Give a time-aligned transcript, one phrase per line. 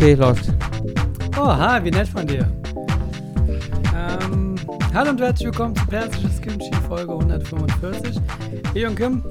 [0.00, 0.50] Okay, läuft.
[1.36, 2.50] Oh, hi, wie nett von dir.
[3.94, 4.56] Ähm,
[4.94, 8.18] hallo und herzlich willkommen zu Persisches Kimchi, Folge 145.
[8.72, 9.22] Hey und Kim,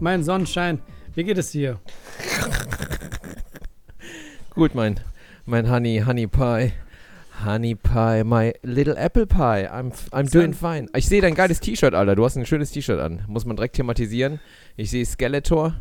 [0.00, 0.80] mein Sonnenschein,
[1.14, 1.78] wie geht es dir?
[4.54, 5.00] Gut, mein,
[5.44, 6.72] mein Honey, Honey Pie.
[7.44, 9.68] Honey Pie, my little apple pie.
[9.68, 10.88] I'm, I'm doing fine.
[10.96, 12.16] Ich sehe dein geiles T-Shirt, Alter.
[12.16, 13.22] Du hast ein schönes T-Shirt an.
[13.28, 14.40] Muss man direkt thematisieren.
[14.78, 15.74] Ich sehe Skeletor.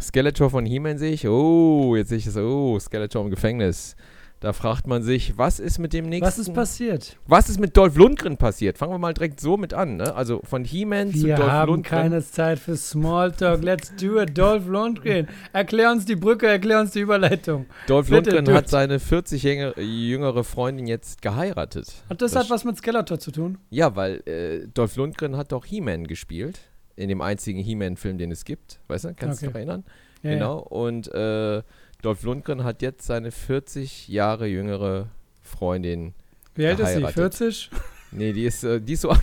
[0.00, 1.26] Skeletor von He-Man sehe ich.
[1.28, 2.36] Oh, jetzt sehe ich das.
[2.36, 3.96] Oh, Skeletor im Gefängnis.
[4.42, 6.26] Da fragt man sich, was ist mit dem nächsten?
[6.26, 7.18] Was ist passiert?
[7.26, 8.78] Was ist mit Dolph Lundgren passiert?
[8.78, 9.98] Fangen wir mal direkt so mit an.
[9.98, 10.14] Ne?
[10.14, 11.98] Also von He-Man zu Wir Dolph haben Lundgren.
[12.04, 13.62] keine Zeit für Smalltalk.
[13.62, 14.38] Let's do it.
[14.38, 15.28] Dolph Lundgren.
[15.52, 17.66] Erklär uns die Brücke, erklär uns die Überleitung.
[17.86, 21.92] Dolph Bitte, Lundgren hat seine 40 jüngere, jüngere Freundin jetzt geheiratet.
[22.08, 23.58] Und das, Das hat was mit Skeletor zu tun?
[23.68, 26.60] Ja, weil äh, Dolph Lundgren hat doch He-Man gespielt.
[27.00, 28.78] In dem einzigen He-Man-Film, den es gibt.
[28.88, 29.14] Weißt du?
[29.14, 29.64] Kannst du dich Okay.
[29.64, 29.84] noch erinnern?
[30.22, 30.58] Ja, genau.
[30.58, 31.62] Und äh,
[32.02, 35.08] Dolph Lundgren hat jetzt seine 40 Jahre jüngere
[35.42, 36.08] Freundin.
[36.08, 36.12] Ja.
[36.56, 37.00] Wie alt ist sie?
[37.00, 37.34] geheiratet.
[37.34, 37.70] 40?
[38.12, 39.08] Nee, die ist, äh, die ist so.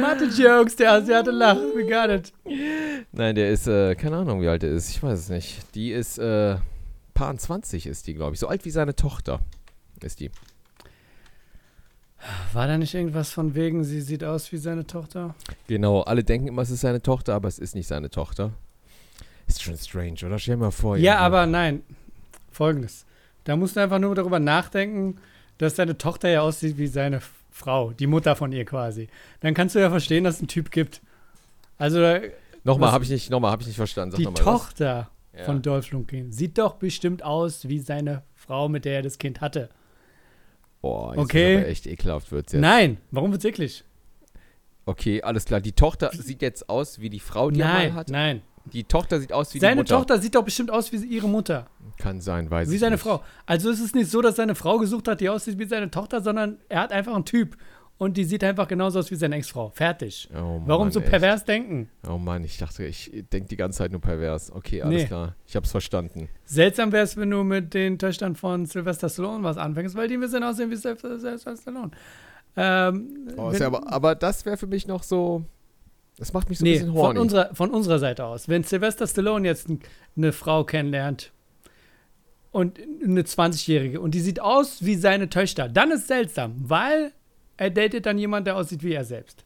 [0.00, 1.60] Mathe-Jokes, der Asiate lacht.
[1.74, 2.32] We got it.
[3.12, 4.90] nein, der ist, äh, keine Ahnung, wie alt er ist.
[4.90, 5.74] Ich weiß es nicht.
[5.74, 6.56] Die ist, äh,
[7.14, 8.40] paar 20 ist die, glaube ich.
[8.40, 9.40] So alt wie seine Tochter
[10.02, 10.30] ist die.
[12.52, 15.34] War da nicht irgendwas von wegen, sie sieht aus wie seine Tochter?
[15.68, 18.52] Genau, alle denken immer, es ist seine Tochter, aber es ist nicht seine Tochter.
[19.46, 20.38] Ist schon strange, oder?
[20.38, 20.96] Stell dir mal vor.
[20.96, 21.82] Ja, aber nein.
[22.50, 23.04] Folgendes.
[23.44, 25.18] Da musst du einfach nur darüber nachdenken,
[25.58, 29.08] dass deine Tochter ja aussieht wie seine Frau, die Mutter von ihr quasi.
[29.40, 31.00] Dann kannst du ja verstehen, dass es einen Typ gibt.
[31.78, 31.98] Also
[32.64, 34.12] Nochmal was- habe ich nicht, nochmal habe ich nicht verstanden.
[34.12, 34.40] Sag die mal was.
[34.40, 35.44] Tochter Ja.
[35.44, 39.40] von Dolph Lundgren sieht doch bestimmt aus wie seine Frau, mit der er das Kind
[39.40, 39.68] hatte.
[40.86, 41.62] Boah, jetzt Okay.
[41.64, 42.60] echt ekelhaft wird's jetzt.
[42.60, 43.84] Nein, warum wird's eklig?
[44.84, 45.60] Okay, alles klar.
[45.60, 48.08] Die Tochter sieht jetzt aus wie die Frau, die er Nein, mal hat.
[48.08, 48.42] nein.
[48.72, 49.96] Die Tochter sieht aus wie die Seine Mutter.
[49.96, 51.66] Tochter sieht doch bestimmt aus wie ihre Mutter.
[51.98, 53.02] Kann sein, weiß Wie ich seine nicht.
[53.02, 53.22] Frau.
[53.46, 56.20] Also ist es nicht so, dass seine Frau gesucht hat, die aussieht wie seine Tochter,
[56.20, 57.56] sondern er hat einfach einen Typ.
[57.98, 59.70] Und die sieht einfach genauso aus wie seine Ex-Frau.
[59.70, 60.28] Fertig.
[60.34, 61.08] Oh Warum Mann, so echt.
[61.08, 61.88] pervers denken?
[62.06, 64.52] Oh Mann, ich dachte, ich denke die ganze Zeit nur pervers.
[64.52, 65.06] Okay, alles Nee.
[65.08, 65.34] klar.
[65.46, 66.28] Ich hab's verstanden.
[66.44, 70.14] Seltsam wäre es, wenn du mit den Töchtern von Sylvester Stallone was anfängst, weil die
[70.14, 71.90] ein bisschen aussehen wie Sylvester Stallone.
[72.54, 75.44] Ähm, Oh, wenn- ja aber, aber das wäre für mich noch so.
[76.18, 77.18] Das macht mich so ein nee, bisschen von horny.
[77.18, 78.46] unserer, von unserer Seite aus.
[78.48, 79.68] Wenn Sylvester Stallone jetzt
[80.16, 81.32] eine Frau kennenlernt
[82.52, 87.12] und eine 20-Jährige und die sieht aus wie seine Töchter, dann ist seltsam, weil
[87.56, 89.44] er datet dann jemand, der aussieht wie er selbst.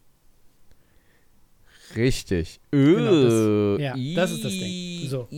[1.96, 2.60] Richtig.
[2.70, 5.08] Genau, das- Äh, ja, das ist das Ding.
[5.08, 5.28] So.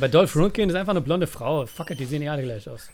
[0.00, 1.66] Bei Dolph Lundgren ist einfach eine blonde Frau.
[1.66, 2.88] Fuck it, die sehen ja alle gleich aus.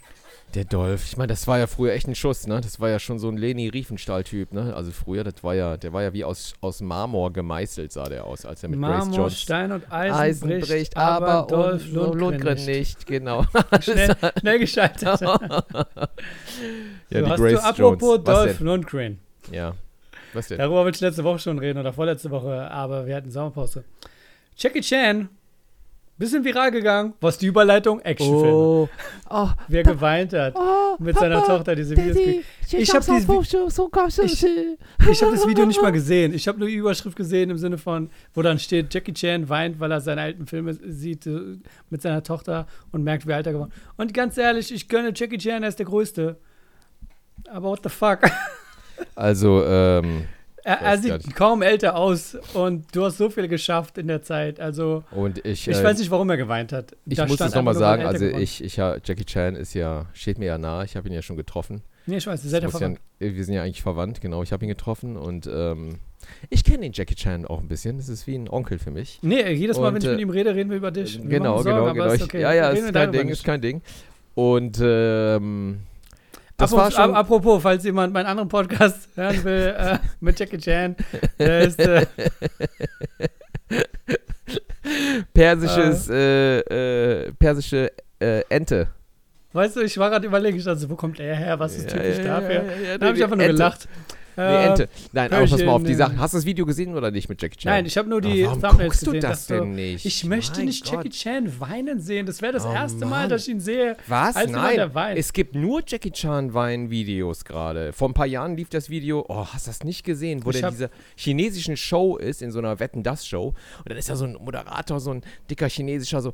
[0.54, 2.60] Der Dolph, ich meine, das war ja früher echt ein Schuss, ne?
[2.60, 4.74] Das war ja schon so ein Leni Riefenstahl-Typ, ne?
[4.74, 8.24] Also früher, das war ja, der war ja wie aus, aus Marmor gemeißelt, sah der
[8.24, 11.46] aus, als er mit Grace Marmor, Jones Stein und Eisen, Eisen bricht, bricht, aber, aber
[11.48, 12.68] Dolph und Lundgren, Lundgren nicht.
[12.68, 13.44] nicht, genau.
[13.80, 15.02] Schnell, schnell geschaltet.
[15.20, 16.06] ja, so,
[17.10, 18.24] die hast Grace du apropos Jones.
[18.24, 18.60] Dolph?
[18.60, 19.18] Lundgren.
[19.50, 19.74] Ja.
[20.32, 20.58] Was denn?
[20.58, 23.84] Darüber wollte ich letzte Woche schon reden oder vorletzte Woche, aber wir hatten Sommerpause.
[24.56, 25.28] Jackie Chan,
[26.18, 27.12] bisschen viral gegangen.
[27.20, 28.00] Was die Überleitung?
[28.00, 28.52] Actionfilme.
[28.54, 28.88] Oh,
[29.30, 32.16] oh, Wer geweint hat oh, mit seiner Tochter diese Videos.
[32.16, 32.42] ge-
[32.80, 34.78] Ich hab dieses Vi-
[35.10, 36.32] Ich habe das Video nicht mal gesehen.
[36.34, 39.78] Ich habe nur die Überschrift gesehen im Sinne von, wo dann steht, Jackie Chan weint,
[39.78, 41.58] weil er seine alten Filme sieht äh,
[41.90, 43.82] mit seiner Tochter und merkt, wie alt er geworden ist.
[43.98, 46.36] Und ganz ehrlich, ich gönne Jackie Chan, er ist der Größte.
[47.48, 48.20] Aber what the fuck?
[49.14, 50.26] Also, ähm,
[50.66, 54.58] Er, er sieht kaum älter aus und du hast so viel geschafft in der Zeit.
[54.58, 56.96] Also, und ich, ich äh, weiß nicht, warum er geweint hat.
[57.06, 60.06] ich Da muss es nochmal sagen, also geworden ich, ich, ja, Jackie Chan ist ja,
[60.12, 61.82] steht mir ja nahe, ich habe ihn ja schon getroffen.
[62.06, 63.00] Nee, ich weiß, ihr seid ja Muss ja, verwandt.
[63.20, 66.00] wir sind ja eigentlich verwandt, genau, ich habe ihn getroffen und ähm,
[66.50, 69.20] ich kenne den Jackie Chan auch ein bisschen, das ist wie ein Onkel für mich.
[69.22, 71.22] Nee, jedes Mal, Und, wenn ich äh, mit ihm rede, reden wir über dich.
[71.22, 72.24] Wir Genau, machen Sorgen, genau, genau.
[72.24, 72.40] Okay.
[72.40, 73.82] ja, ja, ist kein Ding, ist kein Ding.
[74.34, 75.78] Und ähm,
[76.56, 80.38] das apropos, war schon, ap- apropos, falls jemand meinen anderen Podcast hören will äh, mit
[80.38, 80.96] Jackie Chan,
[81.38, 82.06] der ist äh,
[85.34, 88.88] persisches, äh, äh, persische äh, Ente.
[89.52, 91.58] Weißt du, ich war gerade überlegen, ich dachte, wo kommt er her?
[91.58, 92.50] Was ist Ja, typisch ja, dafür?
[92.54, 93.56] ja, ja, ja, da habe ich einfach nur Ente.
[93.56, 93.88] gelacht.
[94.36, 94.88] Nee, Ente.
[95.12, 97.40] Nein, aber pass mal auf die äh, Hast du das Video gesehen oder nicht mit
[97.40, 97.72] Jackie Chan?
[97.72, 99.22] Nein, ich habe nur die Aber warum guckst du gesehen.
[99.22, 100.04] das dachte so, denn nicht?
[100.04, 100.92] Ich möchte Mein nicht Gott.
[100.92, 102.26] Jackie Chan weinen sehen.
[102.26, 103.30] Das wäre das Oh erste Mal, Mann.
[103.30, 103.96] dass ich ihn sehe.
[104.06, 104.34] Was?
[104.46, 107.92] Nein, es gibt nur Jackie Chan Wein-Videos gerade.
[107.92, 110.60] Vor ein paar Jahren lief das Video, oh, hast du das nicht gesehen, wo Ich
[110.60, 113.46] der in dieser chinesischen Show ist, in so einer Wetten-Das-Show.
[113.48, 116.32] Und dann ist da so ein Moderator, so ein dicker chinesischer, so,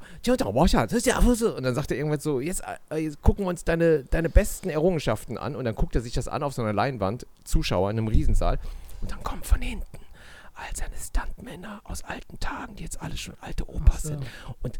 [1.57, 4.71] und dann sagt er irgendwas so, jetzt, äh, jetzt gucken wir uns deine, deine besten
[4.71, 5.57] Errungenschaften an.
[5.57, 8.59] Und dann guckt er sich das an auf so einer Leinwand, Zuschauer in einem Riesensaal.
[9.01, 9.99] Und dann kommt von hinten
[10.55, 14.09] all seine Stuntmänner aus alten Tagen, die jetzt alle schon alte Opas so.
[14.09, 14.27] sind.
[14.63, 14.79] Und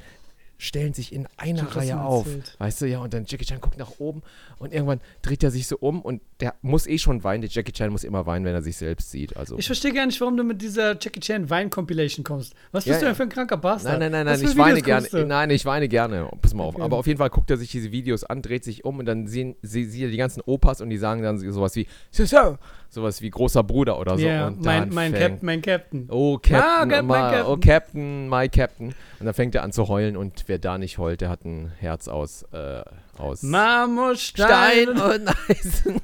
[0.63, 2.27] stellen sich in einer Reihe auf.
[2.59, 4.23] Weißt du, ja, und dann Jackie Chan guckt nach oben
[4.59, 7.43] und irgendwann dreht er sich so um und der muss eh schon weinen.
[7.43, 9.37] Der Jackie Chan muss immer weinen, wenn er sich selbst sieht.
[9.37, 9.59] Also.
[9.59, 12.55] Ich verstehe gar nicht, warum du mit dieser Jackie Chan Wein-Compilation kommst.
[12.71, 13.99] Was bist ja, du denn für ein kranker Bastard?
[13.99, 15.09] Nein, nein, nein, nein ich weine gerne.
[15.27, 16.29] Nein, ich weine gerne.
[16.41, 16.77] Pass mal auf.
[16.77, 16.85] Okay.
[16.85, 19.27] Aber auf jeden Fall guckt er sich diese Videos an, dreht sich um und dann
[19.27, 23.65] sehen sie, sie die ganzen Opas und die sagen dann sowas wie sowas wie großer
[23.65, 24.25] Bruder oder so.
[24.25, 26.07] Ja, mein, mein, Cap, mein Captain.
[26.09, 27.47] Oh, Captain, ah, my, Captain.
[27.47, 28.95] oh, Captain, my Captain.
[29.23, 31.71] Und dann fängt er an zu heulen und wer da nicht heult, der hat ein
[31.79, 32.83] Herz aus, äh,
[33.17, 36.01] aus Marmorstein und Eisen.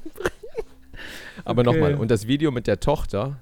[1.43, 1.69] Aber okay.
[1.69, 3.41] nochmal, und das Video mit der Tochter,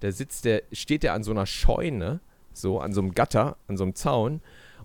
[0.00, 2.18] der sitzt, der steht der an so einer Scheune,
[2.52, 4.40] so an so einem Gatter, an so einem Zaun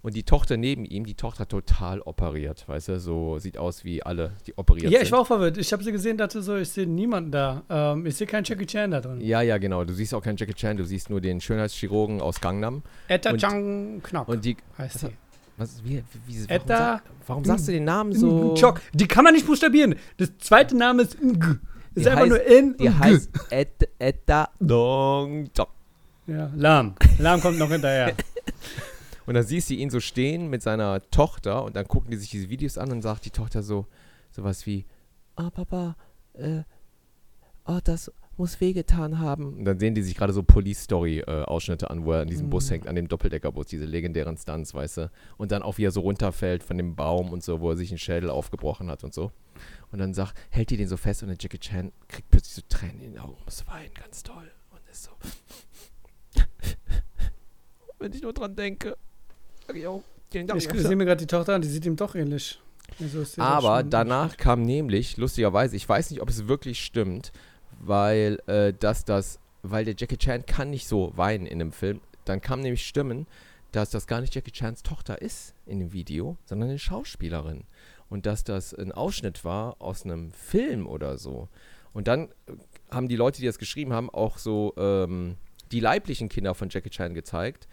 [0.07, 4.01] und die Tochter neben ihm, die Tochter total operiert, weißt du, so sieht aus wie
[4.01, 5.57] alle, die operiert Ja, ich war auch verwirrt.
[5.57, 7.63] Ich habe sie gesehen, dachte so, ich sehe niemanden da.
[7.69, 9.19] Ähm, ich sehe keinen Jackie Chan da drin.
[9.19, 9.83] Ja, ja, genau.
[9.83, 12.83] Du siehst auch keinen Jackie Chan, du siehst nur den Schönheitschirurgen aus Gangnam.
[13.09, 14.29] Etta Chang Knock.
[14.29, 15.09] Und die heißt sie.
[15.57, 18.55] Was, wie, wie, warum, Etta, sag, warum sagst du den Namen so?
[18.55, 18.79] Chok.
[18.93, 19.95] Die kann man nicht buchstabieren.
[20.15, 21.59] Das zweite Name ist Ng.
[21.95, 22.77] Ist die einfach heißt, nur N.
[22.79, 25.67] Die heißt Et, Etta Dong Chok.
[26.27, 26.95] Ja, Lam.
[27.19, 28.13] Lam kommt noch hinterher.
[29.27, 32.29] Und dann siehst du ihn so stehen mit seiner Tochter und dann gucken die sich
[32.29, 33.85] diese Videos an und sagt die Tochter so
[34.31, 34.85] sowas wie,
[35.35, 35.95] ah oh, Papa,
[36.33, 36.63] äh,
[37.65, 39.57] oh, das muss wehgetan haben.
[39.57, 42.51] Und dann sehen die sich gerade so Police-Story-Ausschnitte äh, an, wo er an diesem mhm.
[42.51, 45.11] Bus hängt, an dem Doppeldeckerbus, diese legendären Stunts, weißt du.
[45.37, 47.89] Und dann auch, wie er so runterfällt von dem Baum und so, wo er sich
[47.89, 49.31] einen Schädel aufgebrochen hat und so.
[49.91, 52.61] Und dann sagt, hält die den so fest und der Jackie Chan kriegt plötzlich so
[52.69, 54.51] Tränen in den Augen, muss weinen, ganz toll.
[54.69, 55.11] Und ist so.
[57.99, 58.95] Wenn ich nur dran denke.
[60.57, 62.59] Ich sehe mir gerade die Tochter an, die sieht ihm doch ähnlich.
[62.99, 67.31] Also Aber danach kam nämlich, lustigerweise, ich weiß nicht, ob es wirklich stimmt,
[67.79, 72.01] weil äh, dass das, weil der Jackie Chan kann nicht so weinen in dem Film.
[72.25, 73.27] Dann kam nämlich Stimmen,
[73.71, 77.63] dass das gar nicht Jackie Chans Tochter ist in dem Video, sondern eine Schauspielerin.
[78.09, 81.49] Und dass das ein Ausschnitt war aus einem Film oder so.
[81.93, 82.53] Und dann äh,
[82.89, 85.35] haben die Leute, die das geschrieben haben, auch so ähm,
[85.71, 87.67] die leiblichen Kinder von Jackie Chan gezeigt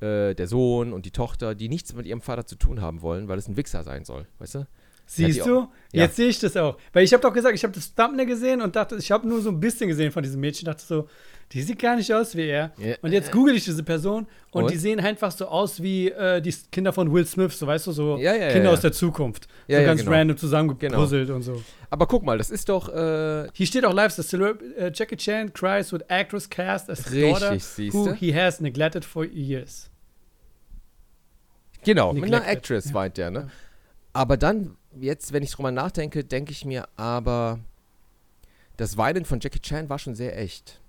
[0.00, 3.28] äh, der Sohn und die Tochter, die nichts mit ihrem Vater zu tun haben wollen,
[3.28, 4.66] weil es ein Wichser sein soll, weißt du?
[5.12, 5.68] Siehst du?
[5.92, 6.04] Ja.
[6.04, 6.78] Jetzt sehe ich das auch.
[6.92, 9.40] Weil ich habe doch gesagt, ich habe das Thumbnail gesehen und dachte, ich habe nur
[9.40, 10.66] so ein bisschen gesehen von diesem Mädchen.
[10.66, 11.08] dachte so,
[11.50, 12.70] die sieht gar nicht aus wie er.
[12.78, 12.94] Ja.
[13.02, 16.40] Und jetzt google ich diese Person und, und, die sehen einfach so aus wie äh,
[16.40, 19.48] die Kinder von Will Smith, so weißt du, so ja, Kinder aus der Zukunft.
[19.66, 20.12] so ganz genau.
[20.12, 21.36] random zusammengepuzzelt genau.
[21.36, 21.60] und so.
[21.90, 22.88] Aber guck mal, das ist doch.
[22.88, 24.54] Äh Hier steht auch live, the uh,
[24.94, 27.58] Jackie Chan cries with actress cast as daughter
[27.92, 29.89] who he has neglected for years.
[31.84, 32.94] Genau, mit einer Actress ja.
[32.94, 33.48] weint der, ne?
[34.12, 37.60] Aber dann, jetzt, wenn ich drüber nachdenke, denke ich mir, aber
[38.76, 40.80] das Weinen von Jackie Chan war schon sehr echt.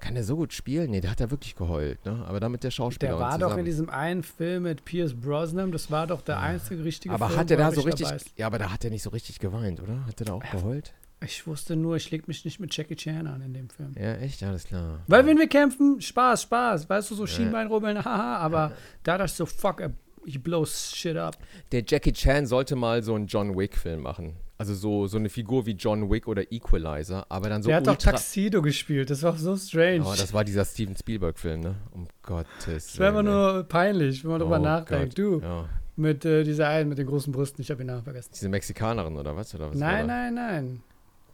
[0.00, 0.90] Kann der so gut spielen?
[0.90, 2.24] Nee, der hat ja wirklich geheult, ne?
[2.26, 3.12] Aber damit der Schauspieler.
[3.12, 6.82] Der war doch in diesem einen Film mit Pierce Brosnan, das war doch der einzige
[6.82, 7.38] richtige aber Film.
[7.38, 8.08] Aber hat er da so richtig.
[8.36, 10.04] Ja, aber da hat er nicht so richtig geweint, oder?
[10.06, 10.92] Hat er da auch ja, geheult?
[11.24, 13.92] Ich wusste nur, ich leg mich nicht mit Jackie Chan an in dem Film.
[13.96, 14.42] Ja, echt?
[14.42, 15.00] Alles klar.
[15.06, 16.88] Weil wenn wir kämpfen, Spaß, Spaß.
[16.88, 18.36] Weißt du, so Schienbeinrubbeln, haha.
[18.38, 18.72] Aber
[19.02, 19.82] da dachte ich so, fuck,
[20.24, 21.36] he blows shit up.
[21.70, 24.36] Der Jackie Chan sollte mal so einen John Wick-Film machen.
[24.58, 27.86] Also so, so eine Figur wie John Wick oder Equalizer, aber dann so Der hat
[27.86, 30.04] doch Taxido gespielt, das war so strange.
[30.04, 31.74] Oh, das war dieser Steven Spielberg-Film, ne?
[31.90, 32.76] Um Gottes Willen.
[32.76, 35.18] Das wäre einfach nur peinlich, wenn man oh drüber nachdenkt.
[35.18, 35.68] Du, ja.
[35.96, 38.30] mit äh, dieser einen mit den großen Brüsten, ich habe den Namen vergessen.
[38.34, 39.52] Diese Mexikanerin oder was?
[39.52, 40.82] Oder was nein, nein, nein.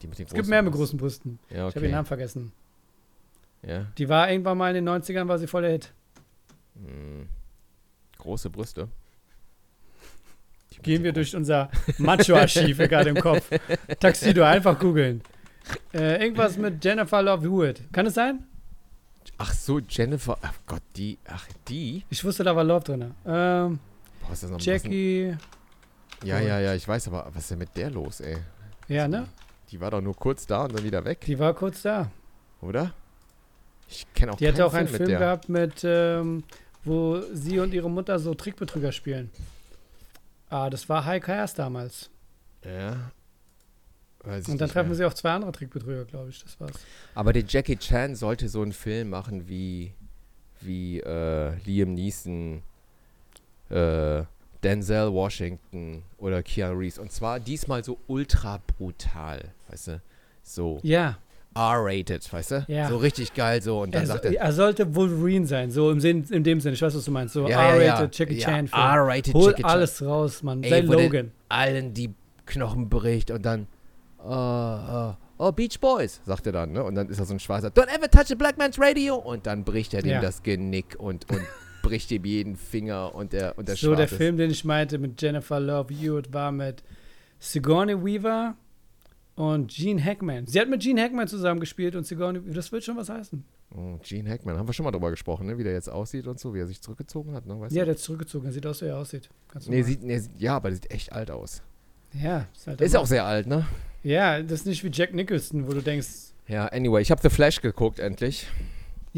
[0.03, 1.39] Die mit den es gibt mehr mit großen Brüsten.
[1.51, 1.69] Ja, okay.
[1.69, 2.53] Ich habe den Namen vergessen.
[3.63, 3.87] Ja.
[3.97, 5.93] Die war irgendwann mal in den 90ern, war sie voll der Hit.
[6.75, 7.29] Hm.
[8.19, 8.89] Große Brüste.
[10.83, 13.51] Gehen wir durch unser Macho-Archiv gerade im Kopf.
[14.01, 15.23] Taxido, einfach googeln.
[15.93, 17.83] Äh, irgendwas mit Jennifer Love Hewitt.
[17.93, 18.45] Kann es sein?
[19.39, 20.39] Ach so, Jennifer.
[20.41, 21.19] Ach Gott, die.
[21.27, 22.05] Ach, die?
[22.11, 23.03] Ich wusste, da war Love drin.
[23.27, 23.79] Ähm,
[24.21, 25.37] Boah, ist das noch Jackie.
[26.25, 28.37] Ja, ja, ja, ich weiß, aber was ist denn mit der los, ey?
[28.89, 29.29] Ja, ne?
[29.71, 31.21] Die war doch nur kurz da und dann wieder weg.
[31.27, 32.11] Die war kurz da.
[32.61, 32.93] Oder?
[33.89, 36.45] Ich kenne auch Die hatte auch Film einen Film mit gehabt mit, ähm,
[36.85, 39.31] wo sie und ihre Mutter so Trickbetrüger spielen.
[40.51, 42.11] Ah, das war High Chaos damals.
[42.65, 43.11] Ja.
[44.25, 44.97] und dann treffen mehr.
[44.97, 46.43] sie auch zwei andere Trickbetrüger, glaube ich.
[46.43, 46.73] Das war's.
[47.15, 49.93] Aber der Jackie Chan sollte so einen Film machen wie,
[50.61, 52.63] wie äh, Liam Neeson,
[53.71, 54.23] äh,
[54.63, 56.99] Denzel Washington oder Keanu Reeves.
[56.99, 60.03] Und zwar diesmal so ultra brutal, weißt du?
[60.43, 60.81] So.
[60.83, 61.19] Ja.
[61.55, 62.65] R-rated, weißt du?
[62.69, 62.89] Ja.
[62.89, 63.83] So richtig geil so.
[63.83, 66.75] Und dann er, sagt er, er sollte Wolverine sein, so im Sinn, in dem Sinne.
[66.75, 67.35] Ich weiß, was du meinst.
[67.35, 68.09] So ja, R-rated ja, ja.
[68.13, 68.67] Jackie Chan.
[68.67, 70.63] Ja, R-rated Hol Jackie alles raus, Mann.
[70.63, 71.33] Ey, Sei Logan.
[71.49, 72.15] allen die
[72.47, 73.67] Knochen bricht und dann
[74.25, 76.83] uh, uh, oh, Beach Boys, sagt er dann, ne?
[76.83, 79.17] Und dann ist er so ein Schwarzer, don't ever touch a black man's radio.
[79.17, 81.41] Und dann bricht er dem das Genick und, und
[81.89, 85.21] bricht ihm jeden Finger und der und der So, der Film, den ich meinte mit
[85.21, 86.83] Jennifer Love Hewitt, war mit
[87.39, 88.57] Sigourney Weaver
[89.37, 90.47] und Gene Hackman.
[90.47, 93.45] Sie hat mit Gene Hackman zusammen gespielt und Sigourney, das wird schon was heißen.
[93.75, 95.59] Oh, Gene Hackman, haben wir schon mal drüber gesprochen, ne?
[95.59, 97.47] wie der jetzt aussieht und so, wie er sich zurückgezogen hat.
[97.47, 97.61] Ne?
[97.61, 97.87] Weißt ja, du?
[97.87, 99.29] der ist zurückgezogen, er sieht aus, wie er aussieht.
[99.67, 101.63] Nee, sieht, nee, ja, aber der sieht echt alt aus.
[102.15, 102.81] Ja, ist halt.
[102.81, 103.67] Ist auch sehr alt, ne?
[104.03, 106.09] Ja, das ist nicht wie Jack Nicholson, wo du denkst.
[106.47, 108.47] Ja, anyway, ich habe The Flash geguckt, endlich.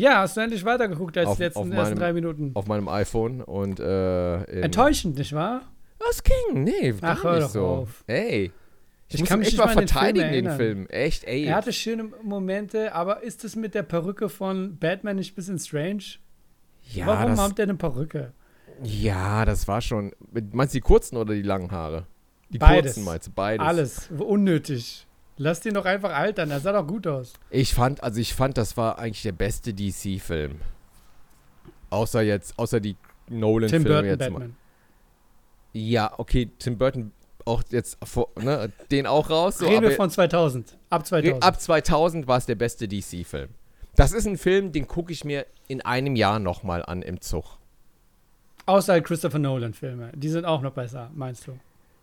[0.00, 2.52] Ja, hast du endlich weitergeguckt als auf, die letzten ersten drei Minuten.
[2.54, 3.80] Auf meinem iPhone und.
[3.80, 5.62] Äh, Enttäuschend, nicht wahr?
[5.98, 6.64] Was ging?
[6.64, 7.66] Nee, gar Ach, hör nicht doch so.
[7.66, 8.04] Auf.
[8.06, 8.50] Ey.
[9.08, 11.44] Ich, ich kann mich echt mal verteidigen, den Film, den Film, Echt, ey.
[11.44, 15.58] Er hatte schöne Momente, aber ist es mit der Perücke von Batman nicht ein bisschen
[15.58, 16.04] strange?
[16.92, 17.06] Ja.
[17.06, 18.32] Warum das, hat der eine Perücke?
[18.82, 20.12] Ja, das war schon.
[20.52, 22.06] Meinst du die kurzen oder die langen Haare?
[22.48, 22.94] Die Beides.
[22.94, 23.32] kurzen meinst du?
[23.32, 23.66] Beides.
[23.66, 24.08] Alles.
[24.16, 25.06] Unnötig.
[25.42, 27.32] Lass den doch einfach altern, er sah doch gut aus.
[27.48, 30.60] Ich fand, also ich fand, das war eigentlich der beste DC-Film.
[31.88, 32.94] Außer jetzt, außer die
[33.30, 34.42] Nolan-Filme jetzt Batman.
[34.42, 34.50] mal.
[35.72, 37.12] Ja, okay, Tim Burton
[37.46, 37.96] auch jetzt
[38.38, 39.56] ne, den auch raus.
[39.56, 40.76] So, Reden wir von 2000.
[40.90, 41.42] Ab 2000.
[41.42, 43.48] Ab 2000 war es der beste DC-Film.
[43.96, 47.56] Das ist ein Film, den gucke ich mir in einem Jahr nochmal an im Zug.
[48.66, 50.12] Außer Christopher Nolan-Filme.
[50.14, 51.58] Die sind auch noch besser, meinst du?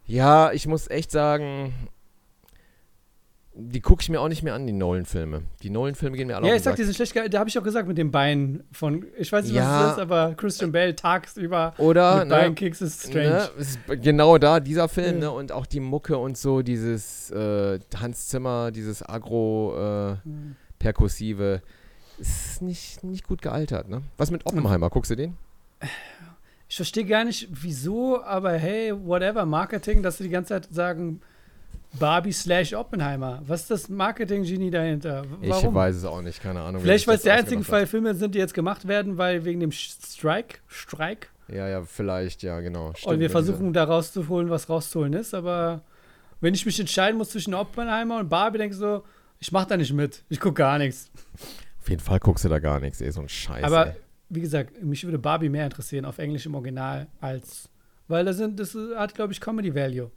[0.08, 1.76] Ja, ich muss echt sagen,
[3.60, 5.42] die gucke ich mir auch nicht mehr an, die Nolan-Filme.
[5.64, 7.16] Die Nolan-Filme gehen mir alle Ja, ich sag, die sind schlecht.
[7.34, 9.94] Da habe ich auch gesagt mit dem Bein von, ich weiß nicht, ja, was es
[9.94, 13.30] ist, aber Christian Bale tagsüber oder, mit ne, Beinkicks ist strange.
[13.30, 15.22] Ne, ist genau da, dieser Film, ja.
[15.22, 22.62] ne, und auch die Mucke und so, dieses äh, Hans Zimmer, dieses Agro-Perkussive, äh, ist
[22.62, 24.04] nicht, nicht gut gealtert, ne?
[24.18, 24.90] Was mit Oppenheimer?
[24.90, 25.36] Guckst du den?
[26.70, 31.22] Ich verstehe gar nicht, wieso, aber hey, whatever, Marketing, dass sie die ganze Zeit sagen,
[32.00, 33.42] Barbie slash Oppenheimer.
[33.46, 35.24] Was ist das Marketing-Genie dahinter?
[35.42, 35.70] Warum?
[35.70, 36.82] Ich weiß es auch nicht, keine Ahnung.
[36.82, 39.72] Vielleicht, weil es der einzige Fall Filme sind, die jetzt gemacht werden, weil wegen dem
[39.72, 41.28] Strike, Strike.
[41.48, 42.94] Ja, ja, vielleicht, ja, genau.
[42.94, 45.82] Stimmt, und wir versuchen da rauszuholen, was rauszuholen ist, aber
[46.42, 49.04] wenn ich mich entscheiden muss zwischen Oppenheimer und Barbie, denke ich so,
[49.40, 50.24] ich mach da nicht mit.
[50.30, 51.10] Ich gucke gar nichts.
[51.80, 53.64] Auf jeden Fall guckst du da gar nichts, ey, so ein Scheiß.
[53.64, 53.94] Aber ey.
[54.30, 57.70] wie gesagt, mich würde Barbie mehr interessieren auf Englisch im Original als,
[58.08, 60.12] weil das sind, das hat, glaube ich, Comedy Value.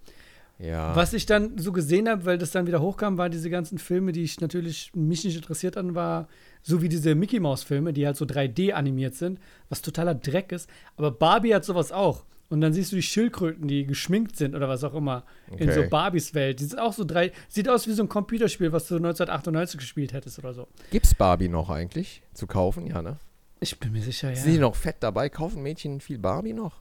[0.61, 0.95] Ja.
[0.95, 4.13] Was ich dann so gesehen habe, weil das dann wieder hochkam, waren diese ganzen Filme,
[4.13, 6.29] die ich natürlich mich nicht interessiert an war,
[6.63, 10.53] so wie diese Mickey Mouse Filme, die halt so 3D animiert sind, was totaler Dreck
[10.53, 10.69] ist.
[10.97, 12.25] Aber Barbie hat sowas auch.
[12.51, 15.65] Und dann siehst du die Schildkröten, die geschminkt sind oder was auch immer okay.
[15.65, 16.59] in so Barbies Welt.
[16.59, 20.13] Die sind auch so drei, sieht aus wie so ein Computerspiel, was du 1998 gespielt
[20.13, 20.67] hättest oder so.
[20.91, 22.89] Gibt's Barbie noch eigentlich zu kaufen?
[22.89, 23.19] Ja, ne?
[23.61, 24.37] Ich bin mir sicher, ja.
[24.37, 25.29] Sind die noch fett dabei?
[25.29, 26.81] Kaufen Mädchen viel Barbie noch?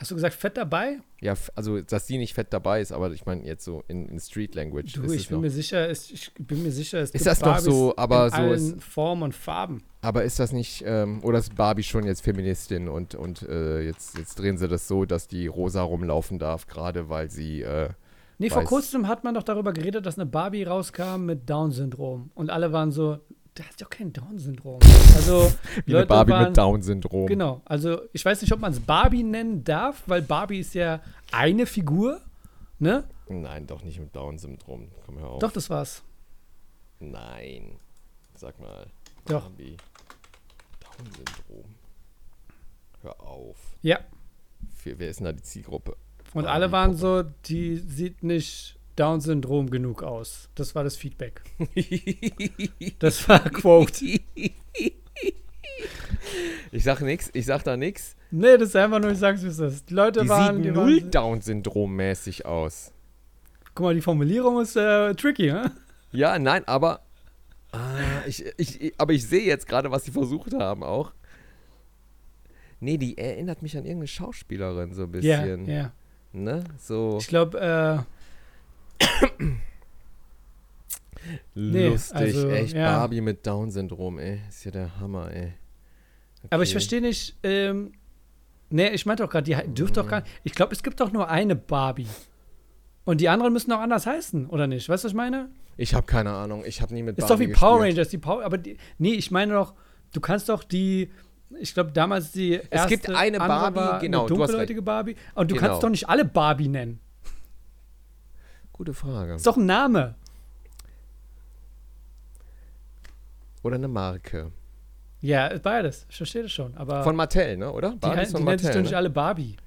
[0.00, 1.00] Hast du gesagt, fett dabei?
[1.20, 4.18] Ja, also, dass sie nicht fett dabei ist, aber ich meine jetzt so in, in
[4.18, 4.94] Street Language.
[4.94, 5.42] Du, ich bin noch.
[5.42, 8.36] mir sicher, es, ich bin mir sicher, es ist das doch so, aber in so
[8.36, 9.82] allen ist, Formen und Farben.
[10.00, 14.16] Aber ist das nicht, ähm, oder ist Barbie schon jetzt Feministin und, und äh, jetzt,
[14.16, 17.60] jetzt drehen sie das so, dass die rosa rumlaufen darf, gerade weil sie.
[17.60, 17.90] Äh,
[18.38, 22.30] nee, vor kurzem hat man doch darüber geredet, dass eine Barbie rauskam mit Down-Syndrom.
[22.34, 23.18] Und alle waren so,
[23.56, 24.80] der hat doch kein Down-Syndrom.
[25.14, 25.52] Also,
[25.84, 27.26] Wie Leute eine Barbie waren, mit Down-Syndrom.
[27.26, 27.62] Genau.
[27.64, 31.00] Also, ich weiß nicht, ob man es Barbie nennen darf, weil Barbie ist ja
[31.32, 32.20] eine Figur,
[32.78, 33.04] ne?
[33.28, 34.90] Nein, doch nicht mit Down-Syndrom.
[35.04, 35.38] Komm hör auf.
[35.40, 36.02] Doch, das war's.
[36.98, 37.78] Nein.
[38.34, 38.86] Sag mal.
[39.26, 39.42] Doch.
[39.42, 39.76] Barbie.
[40.80, 41.74] Down-Syndrom.
[43.02, 43.56] Hör auf.
[43.82, 44.00] Ja.
[44.74, 45.96] Für, wer ist denn da die Zielgruppe?
[46.34, 50.50] Und Barbie alle waren so, die sieht nicht Down-Syndrom genug aus.
[50.54, 51.40] Das war das Feedback.
[52.98, 54.20] das war Quote.
[56.70, 58.14] Ich sag nix, ich sag da nix.
[58.30, 59.88] Nee, das ist einfach nur, ich sag's wie es ist.
[59.88, 60.56] Die Leute die waren.
[60.56, 62.92] Sieht die null Down-Syndrom-mäßig aus.
[63.74, 65.72] Guck mal, die Formulierung ist äh, tricky, ne?
[66.12, 67.00] Ja, nein, aber.
[67.72, 67.78] Ah,
[68.26, 71.14] ich, ich, aber ich sehe jetzt gerade, was sie versucht haben auch.
[72.80, 75.66] Nee, die erinnert mich an irgendeine Schauspielerin so ein bisschen.
[75.66, 75.92] Ja, ja.
[76.32, 76.64] Ne?
[76.76, 77.16] So.
[77.18, 78.19] Ich glaube, äh,
[81.54, 82.74] Lustig, also, echt.
[82.74, 82.98] Ja.
[82.98, 84.40] Barbie mit Down-Syndrom, ey.
[84.48, 85.52] Ist ja der Hammer, ey.
[86.38, 86.48] Okay.
[86.50, 87.92] Aber ich verstehe nicht, ähm,
[88.70, 90.32] nee, ich meinte doch gerade, die dürft doch gar nicht.
[90.42, 92.06] Ich glaube, es gibt doch nur eine Barbie.
[93.04, 94.88] Und die anderen müssen auch anders heißen, oder nicht?
[94.88, 95.50] Weißt du, was ich meine?
[95.76, 96.64] Ich habe keine Ahnung.
[96.64, 98.76] Ich habe nie mit Ist Barbie Ist doch wie Power Rangers, die Power, aber die,
[98.98, 99.74] nee, ich meine doch,
[100.12, 101.10] du kannst doch die
[101.58, 105.16] ich glaube, damals die erste Es gibt eine Barbie, genau, eine dunkelhäutige Barbie.
[105.34, 105.66] Und du genau.
[105.66, 107.00] kannst doch nicht alle Barbie nennen.
[108.80, 109.34] Gute Frage.
[109.34, 110.14] Ist doch ein Name.
[113.62, 114.52] Oder eine Marke.
[115.20, 116.06] Ja, beides.
[116.08, 116.74] Ich verstehe das schon.
[116.78, 117.70] Aber von Mattel, ne?
[117.70, 117.94] Oder?
[117.96, 118.68] Barbie die, von die Mattel.
[118.68, 118.96] Die doch nicht ne?
[118.96, 119.58] alle Barbie.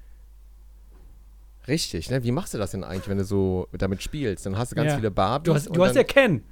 [1.68, 2.24] Richtig, ne?
[2.24, 4.46] Wie machst du das denn eigentlich, wenn du so damit spielst?
[4.46, 4.96] Dann hast du ganz ja.
[4.96, 5.44] viele Barbie.
[5.44, 6.42] Du hast, du hast ja Ken.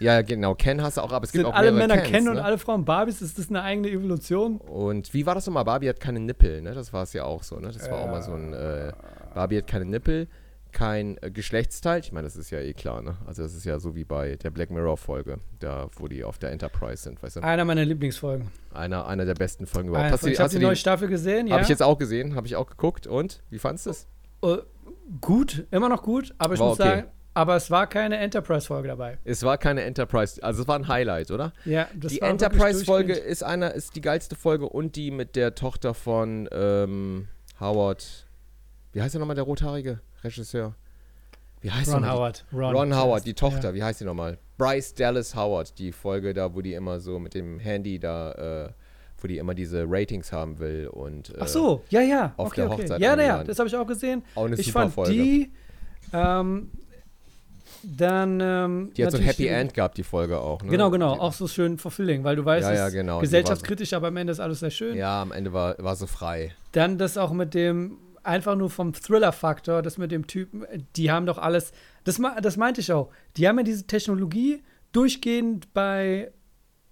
[0.00, 0.54] Ja, genau.
[0.54, 2.30] Ken hast du auch, aber es gibt Sind auch alle Männer Kens, Ken ne?
[2.30, 3.20] und alle Frauen Barbies?
[3.20, 4.56] Ist das eine eigene Evolution?
[4.56, 5.66] Und wie war das nochmal?
[5.66, 6.72] Barbie hat keine Nippel, ne?
[6.72, 7.70] Das war es ja auch so, ne?
[7.70, 8.54] Das war auch mal so ein.
[8.54, 8.94] Äh,
[9.34, 10.28] Barbie hat keine Nippel,
[10.72, 12.00] kein äh, Geschlechtsteil.
[12.00, 13.16] Ich meine, das ist ja eh klar, ne?
[13.26, 16.50] Also, das ist ja so wie bei der Black Mirror-Folge, da, wo die auf der
[16.50, 17.40] Enterprise sind, weißt du?
[17.40, 18.48] Einer meiner Lieblingsfolgen.
[18.72, 20.06] Einer, einer der besten Folgen überhaupt.
[20.06, 21.54] Einer- Hast du, ich habe die du neue die, Staffel gesehen, ja.
[21.54, 23.06] Habe ich jetzt auch gesehen, habe ich auch geguckt.
[23.06, 23.42] Und?
[23.50, 24.06] Wie fandest du es?
[24.42, 24.58] Äh,
[25.20, 26.88] gut, immer noch gut, aber ich War muss okay.
[26.88, 29.18] sagen, aber es war keine Enterprise-Folge dabei.
[29.24, 31.52] Es war keine Enterprise, also es war ein Highlight, oder?
[31.64, 35.94] Ja, das die Enterprise-Folge ist einer, ist die geilste Folge und die mit der Tochter
[35.94, 38.26] von ähm, Howard.
[38.92, 40.74] Wie heißt der nochmal, der rothaarige Regisseur?
[41.60, 42.08] Wie heißt Ron?
[42.10, 42.44] Howard.
[42.50, 43.74] Die, Ron Howard, die Tochter, Ja.
[43.74, 44.38] wie heißt die nochmal?
[44.58, 48.72] Bryce Dallas Howard, die Folge da, wo die immer so mit dem Handy da, äh,
[49.20, 52.32] wo die immer diese Ratings haben will und äh, Ach so, ja, ja.
[52.36, 52.82] auf okay, der okay.
[52.82, 53.46] Hochzeit Ja, ja, eingeladen.
[53.46, 54.24] das habe ich auch gesehen.
[54.34, 55.12] auch eine ich super fand Folge.
[55.12, 55.52] die
[56.12, 56.70] ähm,
[57.84, 60.62] dann ähm, die hat so ein Happy End gehabt, die Folge auch.
[60.62, 60.70] Ne?
[60.70, 64.16] Genau, genau, auch so schön fulfilling, weil du weißt, Ja, ja, genau, gesellschaftskritisch, aber am
[64.16, 64.96] Ende ist alles sehr schön.
[64.96, 66.52] Ja, am Ende war, war so frei.
[66.72, 70.64] Dann das auch mit dem, einfach nur vom Thriller-Faktor, das mit dem Typen,
[70.96, 71.72] die haben doch alles,
[72.04, 74.62] das, das meinte ich auch, die haben ja diese Technologie
[74.92, 76.30] durchgehend bei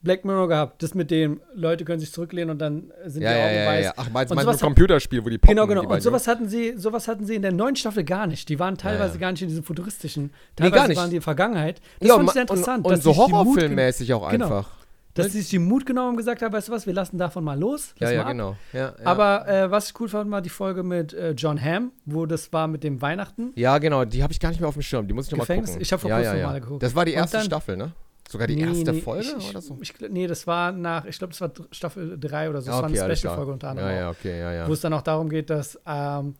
[0.02, 3.38] Black Mirror gehabt, das mit dem, Leute können sich zurücklehnen und dann sind Ja, die
[3.40, 3.84] Augen ja, weiß.
[3.84, 3.92] ja.
[3.98, 5.86] Ach, meinst meinst du ein Computerspiel, wo die poppen, Genau, genau.
[5.86, 8.48] Und sowas hatten sie, sowas hatten sie in der neuen Staffel gar nicht.
[8.48, 10.24] Die waren teilweise gar nicht in diesem futuristischen.
[10.24, 10.96] Nee, Teilweise gar nicht.
[10.96, 11.82] waren die in der Vergangenheit.
[11.98, 12.78] Das ja, fand ich sehr interessant.
[12.86, 14.46] Und, und dass so Horrorfilmmäßig auch Genau.
[14.46, 14.70] einfach.
[15.14, 17.42] Dass sie sich die Mut genommen und gesagt haben, weißt du was, wir lassen davon
[17.42, 17.94] mal los.
[17.98, 18.56] Ja, ja, genau.
[18.72, 18.94] Ja, ja.
[19.04, 22.52] Aber äh, was ich cool fand, war die Folge mit äh, John Hamm, wo das
[22.52, 23.52] war mit dem Weihnachten.
[23.56, 25.08] Ja, genau, die habe ich gar nicht mehr auf dem Schirm.
[25.08, 25.76] Die muss ich nochmal gucken.
[25.80, 26.46] Ich hab vor kurzem ja, ja.
[26.46, 26.82] mal geguckt.
[26.82, 27.92] Das war die erste dann- Staffel, ne?
[28.28, 29.76] Sogar die Nee, erste nee, Folge ich, oder so?
[29.80, 32.66] Ich, nee, das war nach, ich glaube, das war Staffel 3 oder so.
[32.70, 33.32] Das war okay, eine alles klar.
[33.32, 33.90] Special-Folge unter anderem.
[33.90, 34.68] Ja, ja, okay, ja, ja.
[34.68, 36.34] wo es dann auch darum geht, dass ähm,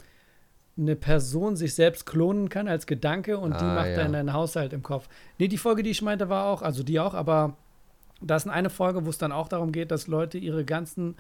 [0.78, 3.96] eine Person sich selbst klonen kann als Gedanke und die Ah, macht ja.
[3.96, 5.08] dann einen Haushalt im Kopf.
[5.38, 7.56] Nee, die Folge, die ich meinte, war auch, also die auch, aber
[8.21, 11.17] da ist eine Folge, wo es dann auch darum geht, dass Leute ihre ganzen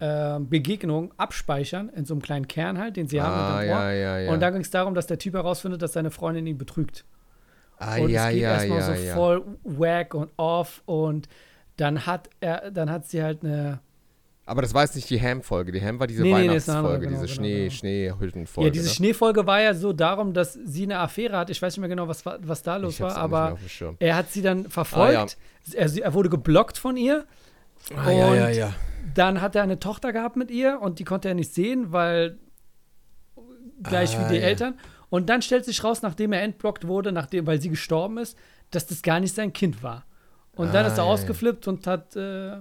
[0.00, 3.76] ähm, Begegnungen abspeichern in so einem kleinen Kern halt, den sie haben ah, mit dem
[3.76, 3.90] Ohr.
[3.90, 4.32] ja, ja.
[4.32, 7.04] Und dann ging es darum, dass der Typ herausfindet, dass seine Freundin ihn betrügt.
[7.78, 11.28] ah, und ja, es geht ja, erstmal ja, so voll wack und off und
[11.76, 13.80] dann hat er, dann hat sie halt eine
[14.48, 15.72] Aber das war jetzt nicht die Ham-Folge.
[15.72, 17.74] Die Ham war diese Nee, nee, nee, Weihnachtsfolge, genau, diese genau, Schnee, genau.
[17.74, 18.68] Schneehüttenfolge.
[18.68, 18.90] Ja, diese ne?
[18.94, 21.50] Schneefolge war ja so darum, dass sie eine Affäre hat.
[21.50, 23.58] Ich weiß nicht mehr genau, was, wa- was da los war, aber
[23.98, 25.36] er hat sie dann verfolgt.
[25.74, 27.26] er, sie- er wurde geblockt von ihr.
[27.94, 28.74] Ah, ja, ja, ja.
[29.14, 32.38] Dann hat er eine Tochter gehabt mit ihr und die konnte er nicht sehen, weil
[33.82, 34.46] gleich Ah, wie die ja.
[34.46, 34.74] Eltern.
[35.10, 38.36] Und dann stellt sich raus, nachdem er entblockt wurde, nachdem, weil sie gestorben ist,
[38.70, 40.04] dass das gar nicht sein Kind war.
[40.52, 41.10] Und dann Ah, ist er ja, ja.
[41.12, 42.16] ausgeflippt und hat.
[42.16, 42.56] Äh,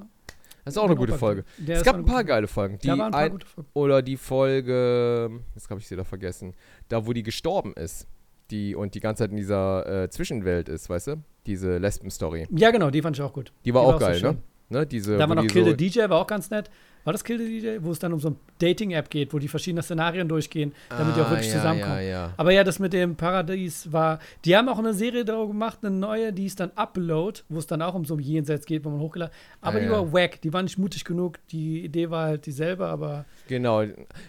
[0.68, 1.44] Das ist auch eine gute Folge.
[1.66, 2.78] Es gab ein paar geile Folgen.
[2.80, 3.70] Die waren ein paar ein, gute Folgen.
[3.74, 6.54] oder die Folge, jetzt habe ich sie da vergessen,
[6.90, 8.08] da wo die gestorben ist.
[8.52, 11.16] Die und die ganze Zeit in dieser äh, Zwischenwelt ist, weißt du?
[11.46, 12.48] Diese Lesben-Story.
[12.52, 13.52] Ja, genau, die fand ich auch gut.
[13.66, 14.38] Die war Die auch war auch so geil, schön.
[14.70, 14.80] ne?
[14.80, 14.86] ne?
[14.88, 16.70] Diese, Da war noch Kill so, the DJ, war auch ganz nett.
[17.04, 17.78] War das Kill the DJ?
[17.82, 21.22] Wo es dann um so eine Dating-App geht, wo die verschiedenen Szenarien durchgehen, damit die
[21.22, 21.96] auch Ah, wirklich ja, zusammenkommen.
[21.98, 22.34] Ja, ja.
[22.38, 24.20] Aber ja, das mit dem Paradies war.
[24.46, 27.68] Die haben auch eine Serie darüber gemacht, eine neue, die ist dann Upload, wo es
[27.68, 29.34] dann auch um so ein Jenseits geht, wo man hochgeladen.
[29.62, 31.38] Aber Ah, die war wack, die war nicht mutig genug.
[31.52, 33.84] Die Idee war halt dieselbe, aber Genau.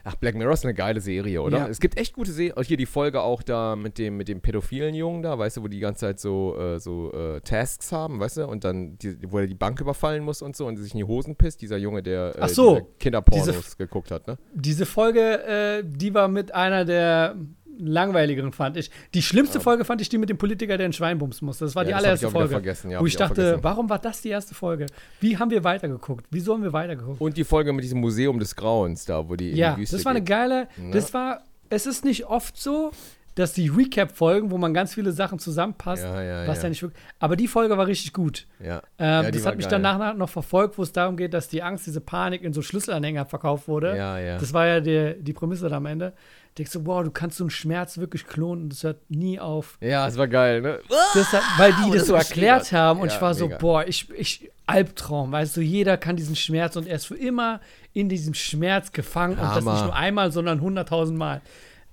[0.04, 1.58] Ach, Black Mirror ist eine geile Serie, oder?
[1.58, 1.68] Ja.
[1.68, 2.54] Es gibt echt gute Serien.
[2.62, 5.68] Hier die Folge auch da mit dem, mit dem pädophilen Jungen da, weißt du, wo
[5.68, 8.46] die die ganze Zeit so, äh, so äh, Tasks haben, weißt du?
[8.48, 11.04] Und dann, die, wo er die Bank überfallen muss und so und sich in die
[11.04, 14.38] Hosen pisst, dieser Junge, der äh, Ach so, diese Kinderpornos diese- geguckt hat, ne?
[14.54, 17.36] diese Folge, äh, die war mit einer der
[17.80, 18.90] langweiligeren, fand ich.
[19.14, 21.64] Die schlimmste Folge fand ich die mit dem Politiker, der in Schweinbums musste.
[21.64, 22.48] Das war die Ja, das hab allererste Folge.
[22.50, 24.86] vergessen, ja, wo ich ich dachte, warum war das die erste Folge?
[25.20, 26.26] Wie haben wir weitergeguckt?
[26.30, 27.20] Wieso haben wir weitergeguckt?
[27.20, 30.04] Und die Folge mit diesem Museum des Grauens da, wo die Ja, die Wüste das
[30.04, 30.66] war eine geile.
[30.76, 30.90] Ne?
[30.92, 31.44] Das war.
[31.70, 32.90] Es ist nicht oft so,
[33.38, 36.68] dass die Recap-Folgen, wo man ganz viele Sachen zusammenpasst, Ja, ja, was ja.
[36.68, 37.00] nicht wirklich.
[37.20, 38.46] Aber die Folge war richtig gut.
[38.58, 38.82] Ja.
[38.98, 39.80] Ähm, das hat mich geil.
[39.80, 42.62] dann danach noch verfolgt, wo es darum geht, dass die Angst, diese Panik in so
[42.62, 43.96] Schlüsselanhänger verkauft wurde.
[43.96, 44.38] Ja, ja.
[44.38, 46.14] Das war ja die, die Prämisse da am Ende.
[46.56, 49.78] Denkst du, wow, du kannst so einen Schmerz wirklich klonen das hört nie auf.
[49.80, 50.80] Ja, es war geil, ne?
[51.14, 53.58] Das hat, weil die das das so erklärt haben und ich war so, mega.
[53.58, 57.60] boah, ich, ich, Albtraum, weißt du, jeder kann diesen Schmerz und er ist für immer
[57.92, 59.72] in diesem Schmerz gefangen und das Hammer.
[59.74, 61.40] nicht nur einmal, sondern hunderttausend Mal.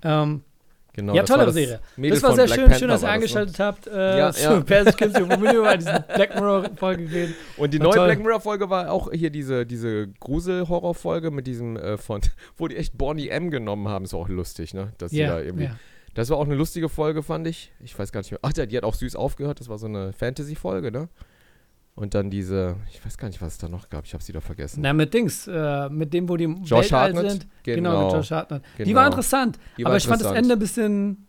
[0.01, 0.41] Ähm,
[0.95, 1.81] Genau, ja, tolle Serie.
[1.97, 3.09] Das war sehr Black schön, Panther schön, dass ihr das, ne?
[3.09, 3.87] eingeschaltet habt.
[3.87, 4.59] Äh, Ja, ja.
[4.61, 7.33] Persisch Kids, wir über diese Black Mirror-Folge gehen.
[7.57, 8.05] Und die War neue toll.
[8.05, 12.21] Black Mirror Folge war auch hier diese, diese Grusel-Horror-Folge mit diesem äh, von,
[12.57, 14.93] wo die echt Bonnie M genommen haben, ist auch lustig, ne?
[14.97, 15.65] Dass die Ja, da irgendwie.
[15.65, 15.75] ja.
[16.13, 17.73] Das war auch eine lustige Folge, fand ich.
[17.83, 18.39] Ich weiß gar nicht mehr.
[18.41, 19.59] Ach, die hat auch süß aufgehört.
[19.59, 21.09] Das war so eine Fantasy-Folge, ne?
[21.95, 24.05] Und dann diese, ich weiß gar nicht, was es da noch gab.
[24.05, 24.81] Ich habe sie da vergessen.
[24.81, 27.31] Na, mit Dings, äh, mit dem, wo die im Josh Weltall Hartnett?
[27.31, 27.47] sind.
[27.63, 28.07] Genau.
[28.07, 28.63] mit Josh Hartnett.
[28.77, 28.99] Die Genau.
[28.99, 30.43] war interessant, Die war aber ich fand das interessant.
[30.43, 31.27] Ende ein bisschen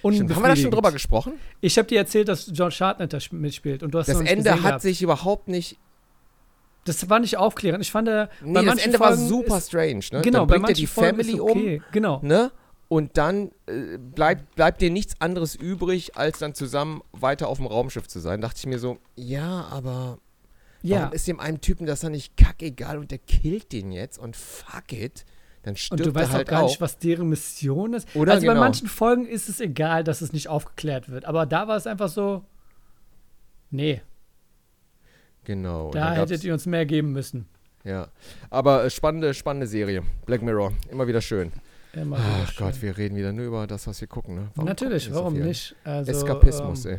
[0.00, 1.34] Stimmt, haben wir da schon drüber gesprochen?
[1.60, 4.58] Ich habe dir erzählt, dass John Hartnett da mitspielt und du hast Das Ende hat
[4.58, 4.82] gehabt.
[4.82, 5.78] sich überhaupt nicht
[6.84, 7.84] das war nicht aufklärend.
[7.84, 10.02] Ich fand, äh, nee, bei das Ende Folgen war super strange.
[10.10, 10.22] Ne?
[10.22, 11.76] Genau, dann bringt er die Family okay.
[11.76, 11.84] um.
[11.92, 12.20] Genau.
[12.22, 12.50] Ne?
[12.92, 17.64] Und dann äh, bleibt, bleibt dir nichts anderes übrig, als dann zusammen weiter auf dem
[17.64, 18.42] Raumschiff zu sein.
[18.42, 20.18] Dachte ich mir so, ja, aber
[20.82, 20.98] ja.
[20.98, 24.36] warum ist dem einen Typen das dann nicht kackegal und der killt den jetzt und
[24.36, 25.24] fuck it?
[25.62, 26.68] Dann stirbt und du weißt halt auch gar auch.
[26.68, 28.14] nicht, was deren Mission ist.
[28.14, 28.52] Oder also genau.
[28.52, 31.24] bei manchen Folgen ist es egal, dass es nicht aufgeklärt wird.
[31.24, 32.44] Aber da war es einfach so,
[33.70, 34.02] nee.
[35.44, 35.92] Genau.
[35.92, 37.48] Da hättet ihr uns mehr geben müssen.
[37.84, 38.08] Ja,
[38.50, 40.02] aber äh, spannende, spannende Serie.
[40.26, 41.52] Black Mirror, immer wieder schön.
[41.94, 42.56] Immer Ach.
[42.56, 44.34] Gott, wir reden wieder nur über das, was wir gucken.
[44.36, 44.48] Ne?
[44.54, 45.44] Warum Natürlich, so warum viel?
[45.44, 45.74] nicht?
[45.84, 46.92] Also, Eskapismus, ähm,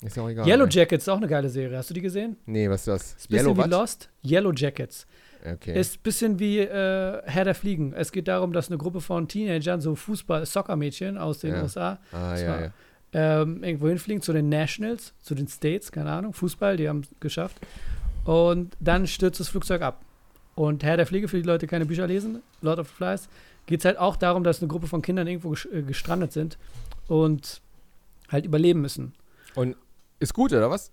[0.00, 0.06] ey.
[0.06, 0.46] Ist auch egal.
[0.48, 0.66] Yellow.
[0.66, 1.76] Jackets ist auch eine geile Serie.
[1.76, 2.36] Hast du die gesehen?
[2.46, 3.02] Nee, was ist das?
[3.02, 3.70] Ist ein bisschen Yellow wie?
[3.70, 4.08] Lost.
[4.24, 5.06] Yellow Jackets.
[5.44, 5.78] Okay.
[5.78, 7.92] Ist ein bisschen wie äh, Herr der Fliegen.
[7.92, 11.62] Es geht darum, dass eine Gruppe von Teenagern, so Fußball, Soccer-Mädchen aus den Ja.
[11.62, 13.42] USA, ah, ja, war- ja.
[13.42, 17.08] ähm, irgendwo hinfliegen zu den Nationals, zu den States, keine Ahnung, Fußball, die haben es
[17.20, 17.58] geschafft.
[18.24, 20.00] Und dann stürzt das Flugzeug ab.
[20.54, 23.28] Und Herr der Fliege, für die Leute, die keine Bücher lesen, Lord of the Flies,
[23.66, 26.58] geht es halt auch darum, dass eine Gruppe von Kindern irgendwo äh, gestrandet sind
[27.08, 27.62] und
[28.28, 29.14] halt überleben müssen.
[29.54, 29.76] Und
[30.18, 30.90] ist gut, oder was?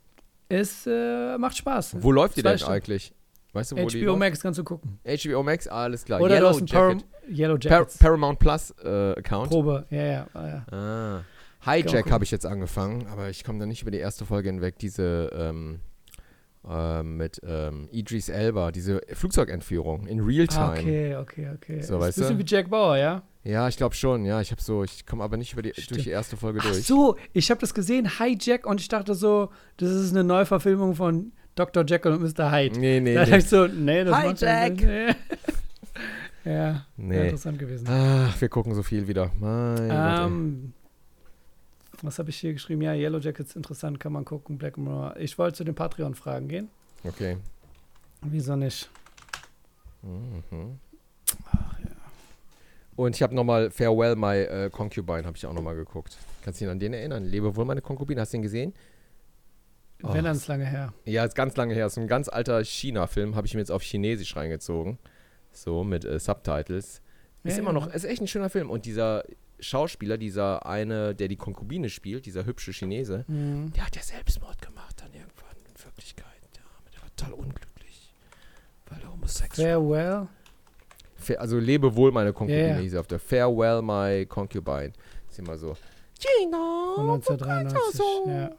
[0.49, 1.97] Es äh, macht Spaß.
[1.99, 2.73] Wo läuft die denn Stunden.
[2.73, 3.13] eigentlich?
[3.53, 4.19] Weißt du, wo die HBO läuft?
[4.19, 4.99] Max kannst du gucken.
[5.05, 6.21] HBO Max, alles klar.
[6.21, 7.38] Oder Yellow du hast einen Param Jacket.
[7.38, 7.88] Yellow Par.
[7.99, 9.49] Paramount Plus äh, Account.
[9.49, 10.27] Probe, ja, ja.
[10.34, 10.65] ja.
[10.71, 11.23] Ah.
[11.62, 14.79] Hijack habe ich jetzt angefangen, aber ich komme da nicht über die erste Folge hinweg.
[14.79, 15.79] Diese ähm,
[16.67, 20.72] ähm, mit ähm, Idris Elba, diese Flugzeugentführung in Ah, Realtime.
[20.72, 21.82] okay, okay, okay.
[21.82, 22.43] So, Ist weißt ein bisschen du?
[22.43, 23.24] wie Jack Bauer, ja?
[23.43, 24.26] Ja, ich glaube schon.
[24.26, 25.91] Ja, ich habe so, ich komme aber nicht über die, Stimmt.
[25.91, 26.86] durch die erste Folge Ach durch.
[26.86, 31.32] so, ich habe das gesehen, Hijack, und ich dachte so, das ist eine Neuverfilmung von
[31.56, 31.86] Dr.
[31.86, 32.52] Jekyll und Mr.
[32.52, 32.80] Hyde.
[32.80, 33.38] Nee, nee, da dachte nee.
[33.38, 34.80] ich so, nee, das macht ja Hijack!
[34.80, 35.15] Sinn.
[36.45, 37.24] ja, wäre nee.
[37.24, 37.88] interessant gewesen.
[37.89, 39.32] Ach, wir gucken so viel wieder.
[39.39, 40.28] Mein Gott.
[40.28, 40.74] Ähm,
[42.01, 42.81] was habe ich hier geschrieben?
[42.81, 44.57] Ja, Yellow Jackets interessant, kann man gucken.
[44.57, 45.15] Black Mirror.
[45.17, 46.69] Ich wollte zu den Patreon-Fragen gehen.
[47.03, 47.38] Okay.
[48.21, 48.89] Wieso nicht?
[50.01, 50.79] Mhm.
[52.95, 56.17] Und ich habe nochmal Farewell My äh, Concubine, habe ich auch nochmal geguckt.
[56.43, 57.23] Kannst du dich an den erinnern?
[57.23, 58.73] Lebe wohl meine Konkubine, hast du den gesehen?
[60.01, 60.93] Wenn ist lange her.
[61.05, 61.85] Ja, ist ganz lange her.
[61.85, 64.97] Ist ein ganz alter China-Film, habe ich mir jetzt auf Chinesisch reingezogen.
[65.51, 67.01] So, mit äh, Subtitles.
[67.43, 67.73] Ist Ja, immer ja.
[67.73, 68.69] noch, ist echt ein schöner Film.
[68.69, 69.23] Und dieser
[69.62, 73.72] Schauspieler, dieser eine, der die Konkubine spielt, dieser hübsche Chinese, Mhm.
[73.74, 76.26] der hat ja Selbstmord gemacht dann irgendwann in Wirklichkeit.
[76.56, 78.13] Der Arme, der war total unglücklich.
[78.89, 80.28] Weil er homosexuell Farewell.
[81.15, 82.76] Fa- Also lebe wohl meine Konkubine, ja.
[82.78, 84.93] hieß sie auf der Farewell my concubine.
[85.30, 85.76] Ist immer so.
[86.95, 88.02] Von 1993.
[88.28, 88.52] Ja.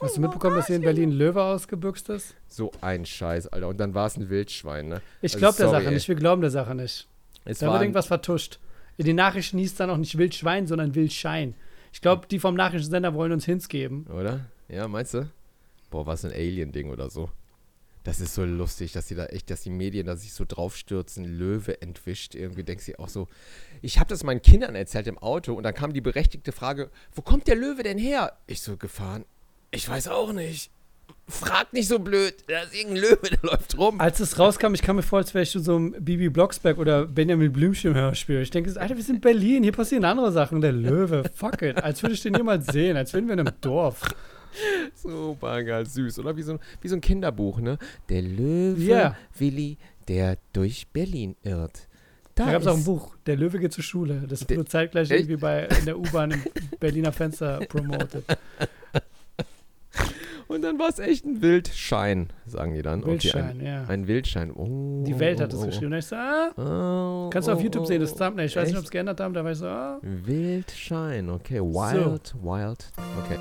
[0.00, 2.34] Hast du mitbekommen, dass hier in Berlin Löwe ausgebüxt ist?
[2.48, 3.68] So ein Scheiß, Alter.
[3.68, 5.00] Und dann war es ein Wildschwein, ne?
[5.22, 5.94] Ich Also glaube der sorry, Sache ey.
[5.94, 6.08] nicht.
[6.08, 7.08] Wir glauben der Sache nicht.
[7.44, 8.58] Es Da wird irgendwas vertuscht.
[8.98, 11.54] In den Nachrichten hieß dann auch nicht Wildschwein, sondern Wildschein.
[11.92, 14.06] Ich glaube, die vom Nachrichtensender wollen uns Hints geben.
[14.12, 14.46] oder?
[14.68, 15.30] Ja, meinst du?
[15.90, 17.30] Boah, was ein Alien-Ding oder so.
[18.04, 21.24] Das ist so lustig, dass die da echt, dass die Medien da sich so draufstürzen,
[21.24, 22.34] Löwe entwischt.
[22.34, 23.26] Irgendwie denkst du auch so.
[23.82, 27.22] Ich habe das meinen Kindern erzählt im Auto und dann kam die berechtigte Frage: Wo
[27.22, 28.32] kommt der Löwe denn her?
[28.46, 29.24] Ich so gefahren.
[29.76, 30.70] Ich weiß auch nicht.
[31.28, 32.34] Frag nicht so blöd.
[32.48, 34.00] Da ist irgendein Löwe, der läuft rum.
[34.00, 36.78] Als es rauskam, ich kam mir vor, als wäre ich zu so einem Bibi Blocksberg
[36.78, 38.40] oder Benjamin Blümchen Hörspiel.
[38.40, 40.62] Ich denke, Alter, wir sind in Berlin, hier passieren andere Sachen.
[40.62, 41.76] Der Löwe, fuck it.
[41.82, 44.00] Als würde ich den jemals sehen, als wären wir in einem Dorf.
[44.94, 46.34] Super geil, süß, oder?
[46.36, 47.76] Wie so, ein- wie so ein Kinderbuch, ne?
[48.08, 49.16] Der Löwe Ja.
[49.36, 49.76] Willi,
[50.08, 51.86] der durch Berlin irrt.
[52.34, 54.24] Da gab es auch ein Buch, Der Löwe geht zur Schule.
[54.28, 56.42] Das wurde zeitgleich irgendwie bei, in der U-Bahn im
[56.78, 58.24] Berliner Fenster promoted.
[60.48, 63.04] Und dann war es echt ein Wildschein, sagen die dann.
[63.04, 63.82] Wildschein, okay, ja.
[63.82, 64.52] ein, ein Wildschein.
[64.52, 65.92] Oh, Die Welt hat oh, es oh, geschrieben.
[65.92, 68.18] Und ich so, ah, Oh, kannst du auf oh, YouTube oh, sehen, das oh.
[68.18, 68.46] Thumbnail.
[68.46, 69.34] Ich weiß nicht, ob es geändert haben.
[69.34, 69.98] Da war ich so, ah.
[70.02, 71.60] Wildschein, okay.
[71.60, 72.92] Wild, wild.
[73.24, 73.38] Okay.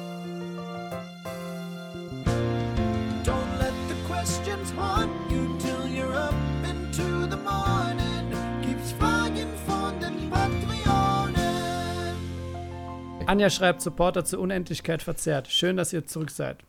[3.23, 8.31] Don't let the questions haunt you till you're up into the morning.
[8.63, 11.35] Keep spying von den Patrionen.
[13.27, 15.47] Anja schreibt, Supporter zur Unendlichkeit verzerrt.
[15.49, 16.63] Schön, dass ihr zurück seid.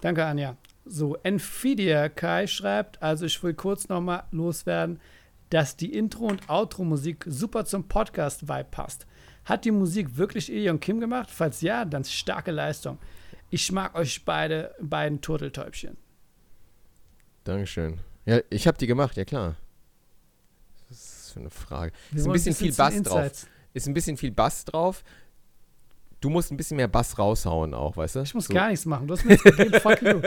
[0.00, 0.56] Danke, Anja.
[0.84, 5.00] So, Nvidia Kai schreibt, also ich will kurz nochmal loswerden,
[5.50, 9.06] dass die Intro- und Outro-Musik super zum Podcast-Vibe passt.
[9.44, 11.30] Hat die Musik wirklich und Kim gemacht?
[11.30, 12.98] Falls ja, dann starke Leistung.
[13.50, 15.96] Ich mag euch beide, beiden Turteltäubchen.
[17.44, 18.00] Dankeschön.
[18.26, 19.56] Ja, ich habe die gemacht, ja klar.
[20.90, 21.92] Was ist für eine Frage?
[22.10, 23.46] Wir Ist ein bisschen viel Bass drauf.
[23.72, 25.02] Ist ein bisschen viel Bass drauf.
[26.20, 28.20] Du musst ein bisschen mehr Bass raushauen auch, weißt du?
[28.22, 28.54] Ich muss so.
[28.54, 29.06] gar nichts machen.
[29.06, 30.20] Du hast mir jetzt gegeben, fuck you.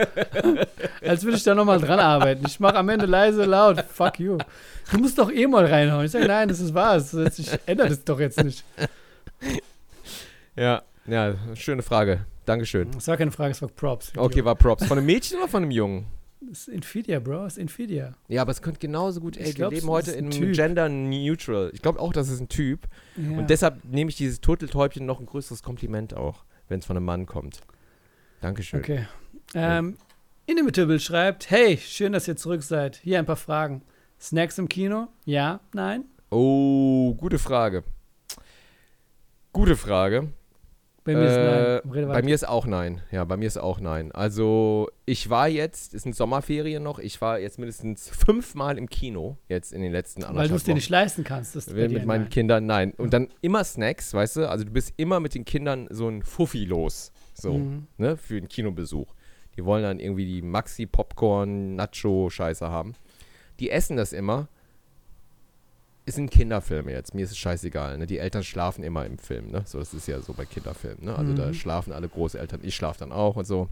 [1.08, 2.46] Als würde ich da nochmal dran arbeiten.
[2.48, 4.38] Ich mache am Ende leise, laut, fuck you.
[4.92, 6.06] Du musst doch eh mal reinhauen.
[6.06, 6.98] Ich sage, nein, das ist wahr.
[6.98, 8.64] Ich ändere das doch jetzt nicht.
[10.56, 12.26] Ja, ja, schöne Frage.
[12.46, 12.92] Dankeschön.
[12.92, 14.14] Das war keine Frage, es war Props.
[14.16, 14.86] Okay, war Props.
[14.86, 16.08] Von einem Mädchen oder von einem Jungen?
[16.42, 17.44] Das ist Infidia, Bro.
[17.44, 18.14] Das ist Infidia.
[18.28, 20.52] Ja, aber es könnte genauso gut, ey, Ich glaub, wir leben heute ist in.
[20.54, 21.70] Gender Neutral.
[21.74, 22.88] Ich glaube auch, das ist ein Typ.
[23.16, 23.38] Ja.
[23.38, 27.06] Und deshalb nehme ich dieses Turteltäubchen noch ein größeres Kompliment auch, wenn es von einem
[27.06, 27.62] Mann kommt.
[28.42, 28.80] Dankeschön.
[28.80, 29.06] Okay.
[29.54, 29.98] Ähm,
[30.48, 32.96] Inimitable schreibt: Hey, schön, dass ihr zurück seid.
[32.98, 33.84] Hier ein paar Fragen.
[34.20, 35.08] Snacks im Kino?
[35.26, 35.60] Ja?
[35.74, 36.06] Nein?
[36.32, 37.84] Oh, gute Frage.
[39.54, 40.34] Gute Frage.
[41.04, 41.92] Bei mir ist Äh, nein.
[41.94, 43.02] Rede bei mir ist auch nein.
[43.12, 44.12] Ja, bei mir ist auch nein.
[44.12, 49.38] Also, ich war jetzt, es sind Sommerferien noch, ich war jetzt mindestens fünfmal im Kino,
[49.50, 51.56] jetzt in den letzten Weil du anderthalb es dir nicht leisten kannst.
[51.56, 52.30] Das ist mit meinen nein.
[52.30, 52.94] Kindern, nein.
[52.98, 54.50] Und dann immer Snacks, weißt du?
[54.50, 57.12] Also, du bist immer mit den Kindern so ein Fuffi los.
[57.34, 57.88] So, Mhm.
[57.98, 58.16] ne?
[58.16, 59.16] Für einen Kinobesuch.
[59.58, 62.94] Die wollen dann irgendwie die Maxi-Popcorn-Nacho-Scheiße haben.
[63.60, 64.48] Die essen das immer.
[66.06, 67.14] Es sind Kinderfilme jetzt.
[67.14, 67.98] Mir ist es scheißegal.
[67.98, 68.08] Ne?
[68.08, 69.52] Die Eltern schlafen immer im Film.
[69.52, 69.62] Ne?
[69.66, 71.06] So, das ist ja so bei Kinderfilmen.
[71.06, 71.16] Ne?
[71.16, 71.54] Also da Mhm.
[71.54, 72.60] schlafen alle Großeltern.
[72.64, 73.68] Ich schlafe dann auch und so.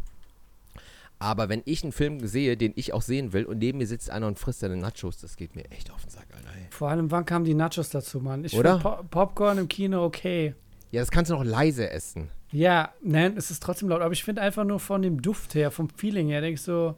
[1.21, 4.09] Aber wenn ich einen Film sehe, den ich auch sehen will, und neben mir sitzt
[4.09, 6.47] einer und frisst seine Nachos, das geht mir echt auf den Sack, Alter.
[6.57, 6.67] Ey.
[6.69, 8.45] Vor allem, wann kamen die Nachos dazu, Mann?
[8.45, 8.79] Ich Oder?
[8.79, 10.55] finde Pop Popcorn im Kino okay.
[10.91, 12.29] Ja, das kannst du noch leise essen.
[12.51, 14.01] Ja, nein, es ist trotzdem laut.
[14.01, 16.95] Aber ich finde einfach nur von dem Duft her, vom Feeling her, denke ich so,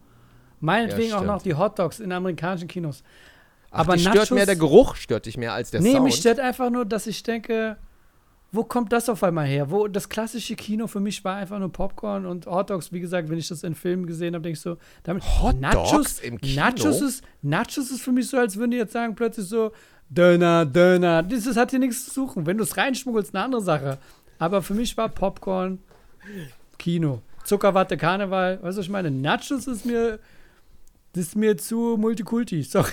[0.59, 3.03] meinetwegen Ja, auch noch die Hotdogs in amerikanischen Kinos.
[3.71, 6.03] Ach, Aber dich stört Nachos- mehr der Geruch, stört dich mehr als der nee, Sound.
[6.03, 7.77] mich stört einfach nur, dass ich denke,
[8.51, 9.71] wo kommt das auf einmal her?
[9.71, 12.91] Wo das klassische Kino für mich war einfach nur Popcorn und Hotdogs.
[12.91, 16.39] Wie gesagt, wenn ich das in Filmen gesehen habe, denke ich so, damit Hotdogs im
[16.41, 16.61] Kino?
[16.61, 19.71] Nachos ist, Nachos ist für mich so, als würden die jetzt sagen plötzlich so
[20.09, 21.23] Döner, Döner.
[21.23, 22.45] Das, das hat hier nichts zu suchen.
[22.45, 23.97] Wenn du es reinschmuggelst, eine andere Sache.
[24.37, 25.79] Aber für mich war Popcorn
[26.77, 27.21] Kino.
[27.45, 28.55] Zuckerwatte, Karneval.
[28.61, 29.09] Weißt du, was ich meine?
[29.09, 30.19] Nachos ist mir,
[31.13, 32.63] das ist mir zu Multikulti.
[32.63, 32.91] Sorry.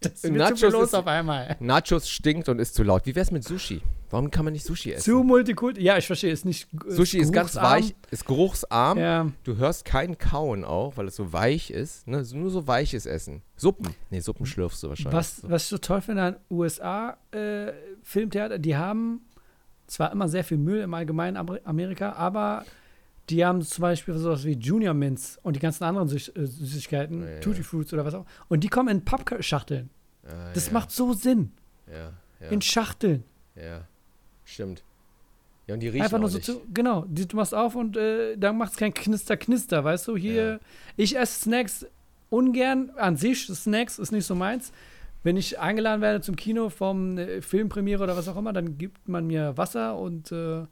[0.00, 1.56] Das ist mir zu Nachos viel los ist- auf einmal.
[1.60, 3.06] Nachos stinkt und ist zu laut.
[3.06, 3.82] Wie wär's mit Sushi?
[4.08, 5.04] Warum kann man nicht Sushi essen?
[5.04, 5.82] Zu Multikulti.
[5.82, 6.66] Ja, ich verstehe, ist nicht.
[6.88, 8.98] Sushi ist ganz weich, ist geruchsarm.
[8.98, 12.08] Ja, Du hörst kein Kauen auch, weil es so weich ist.
[12.08, 12.24] Ne?
[12.34, 13.42] Nur so weiches Essen.
[13.56, 13.94] Suppen.
[14.10, 15.14] Nee, Suppen schlürfst du wahrscheinlich.
[15.14, 19.20] was, was ich so toll finde an USA-Filmtheater, die haben
[19.86, 22.64] zwar immer sehr viel Müll im allgemeinen Amer- Amerika, aber
[23.30, 27.22] die haben zum Beispiel sowas wie Junior Mints und die ganzen anderen Süß äh, Süßigkeiten,
[27.22, 27.40] Ja.
[27.40, 28.26] Tutti Fruits oder was auch.
[28.48, 29.90] Und die kommen in Pappschachteln.
[30.26, 31.52] Ah, Das macht so Sinn.
[31.90, 32.12] Ja,
[32.50, 33.24] In Schachteln.
[33.56, 33.86] ja.
[34.44, 34.82] Stimmt.
[35.68, 36.46] Ja, und die riechen Einfach nur so nicht.
[36.46, 40.08] zu, genau, die, du machst auf und äh, dann macht es kein Knister, Knister, weißt
[40.08, 40.16] du?
[40.16, 40.58] Hier, Ja.
[40.96, 41.86] ich esse Snacks
[42.30, 44.72] ungern, an sich, Snacks ist nicht so meins.
[45.22, 49.08] Wenn ich eingeladen werde zum Kino vom äh, Filmpremiere oder was auch immer, dann gibt
[49.08, 50.64] man mir Wasser und äh,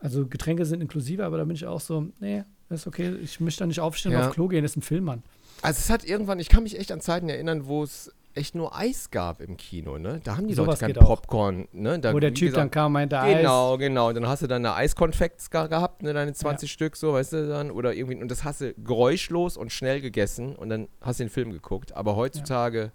[0.00, 3.60] also Getränke sind inklusive, aber da bin ich auch so, nee, ist okay, ich möchte
[3.60, 4.28] da nicht aufstehen und Ja.
[4.28, 5.22] auf Klo gehen, ist ein Film, Mann.
[5.62, 8.74] Also es hat irgendwann, ich kann mich echt an Zeiten erinnern, wo es echt nur
[8.76, 10.20] Eis gab im Kino, ne?
[10.22, 11.04] Da haben die Sowas Leute kein.
[11.04, 11.98] Popcorn, ne?
[11.98, 13.78] Da, Wo der Typ dann gesagt, kam, meinte, Genau, Eis.
[13.80, 14.08] genau.
[14.08, 17.32] Und dann hast du dann eine Eiskonfekts ge- gehabt, ne, deine 20 Stück, so, weißt
[17.32, 21.18] du, dann, oder irgendwie, und das hast du geräuschlos und schnell gegessen und dann hast
[21.18, 21.92] du den Film geguckt.
[21.96, 22.92] Aber heutzutage,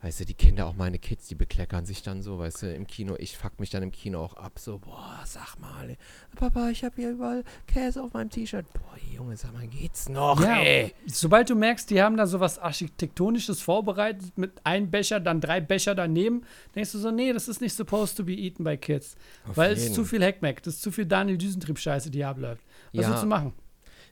[0.00, 2.86] weißt du, die Kinder, auch meine Kids, die bekleckern sich dann so, weißt du, im
[2.86, 3.16] Kino.
[3.18, 5.96] Ich fuck mich dann im Kino auch ab, so, boah, sag mal,
[6.36, 8.64] Papa, ich hab hier überall Käse auf meinem T-Shirt.
[8.74, 10.94] Boah, Junge, sag mal, geht's noch, Ja, ey?
[11.06, 15.60] sobald du merkst, die haben da so was Architektonisches vorbereitet mit einem Becher, dann drei
[15.60, 16.42] Becher daneben,
[16.74, 19.16] denkst du so, nee, das ist nicht supposed to be eaten by kids.
[19.48, 19.94] Auf weil es ist jeden.
[19.96, 22.62] zu viel Heckmeck, das ist zu viel Daniel Düsentrieb-Scheiße, die abläuft.
[22.92, 23.10] Was Ja.
[23.10, 23.52] willst du machen?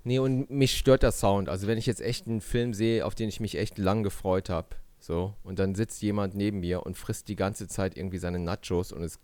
[0.03, 1.49] Nee, und mich stört der Sound.
[1.49, 4.49] Also wenn ich jetzt echt einen Film sehe, auf den ich mich echt lang gefreut
[4.51, 8.39] habe, so, und dann sitzt jemand neben mir und frisst die ganze Zeit irgendwie seine
[8.39, 9.19] Nachos und es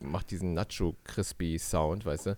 [0.00, 2.36] macht diesen Nacho-Crispy-Sound, weißt du.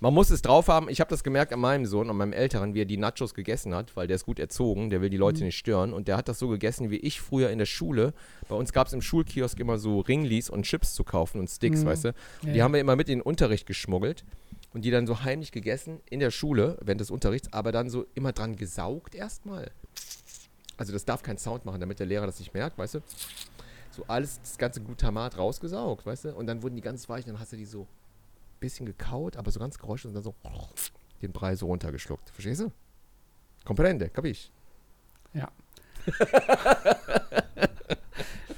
[0.00, 0.88] Man muss es drauf haben.
[0.88, 3.74] Ich habe das gemerkt an meinem Sohn, an meinem Älteren, wie er die Nachos gegessen
[3.74, 5.92] hat, weil der ist gut erzogen, der will die Leute nicht stören.
[5.92, 8.14] Und der hat das so gegessen wie ich früher in der Schule.
[8.48, 11.80] Bei uns gab es im Schulkiosk immer so Ringlis und Chips zu kaufen und Sticks,
[11.82, 11.86] Mhm.
[11.86, 12.08] weißt du.
[12.42, 14.24] Ja, Die haben wir immer mit in den Unterricht geschmuggelt
[14.72, 18.06] und die dann so heimlich gegessen in der Schule, während des Unterrichts, aber dann so
[18.14, 19.72] immer dran gesaugt erstmal.
[20.78, 23.00] Also das darf keinen Sound machen, damit der Lehrer das nicht merkt, weißt du?
[23.90, 26.34] So alles, das ganze Glutamat rausgesaugt, weißt du?
[26.34, 29.50] Und dann wurden die ganz weich, dann hast du die so ein bisschen gekaut, aber
[29.50, 30.34] so ganz geräuschlos und dann so
[31.20, 32.30] den Brei so runtergeschluckt.
[32.30, 32.70] Verstehst du?
[33.64, 34.50] Comprende, capisch?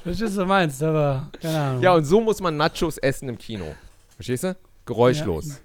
[0.04, 1.82] Das ist, was du meinst, aber keine Ahnung.
[1.82, 3.74] Ja, und so muss man Nachos essen im Kino.
[4.16, 4.56] Verstehst du?
[4.86, 5.60] Geräuschlos.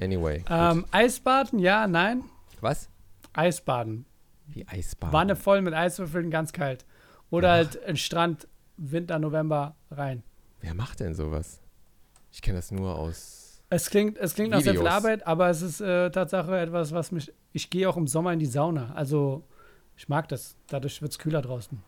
[0.00, 0.38] Anyway.
[0.38, 0.46] gut.
[0.50, 2.24] ähm, Eisbaden, ja, nein.
[2.60, 2.88] Was?
[3.34, 4.06] Eisbaden.
[4.52, 5.12] Wie Eisbahn.
[5.12, 6.84] Wanne voll mit Eiswürfeln, ganz kalt.
[7.30, 10.22] Oder halt ein Strand, Winter, November rein.
[10.60, 11.60] Wer macht denn sowas?
[12.30, 13.62] Ich kenne das nur aus.
[13.70, 14.86] Es klingt, es klingt nach sehr viel.
[14.86, 17.32] Arbeit, aber es ist äh, Tatsache etwas, was mich.
[17.52, 18.92] Ich gehe auch im Sommer in die Sauna.
[18.94, 19.44] Also,
[19.96, 20.56] ich mag das.
[20.68, 21.82] Dadurch wird es kühler draußen.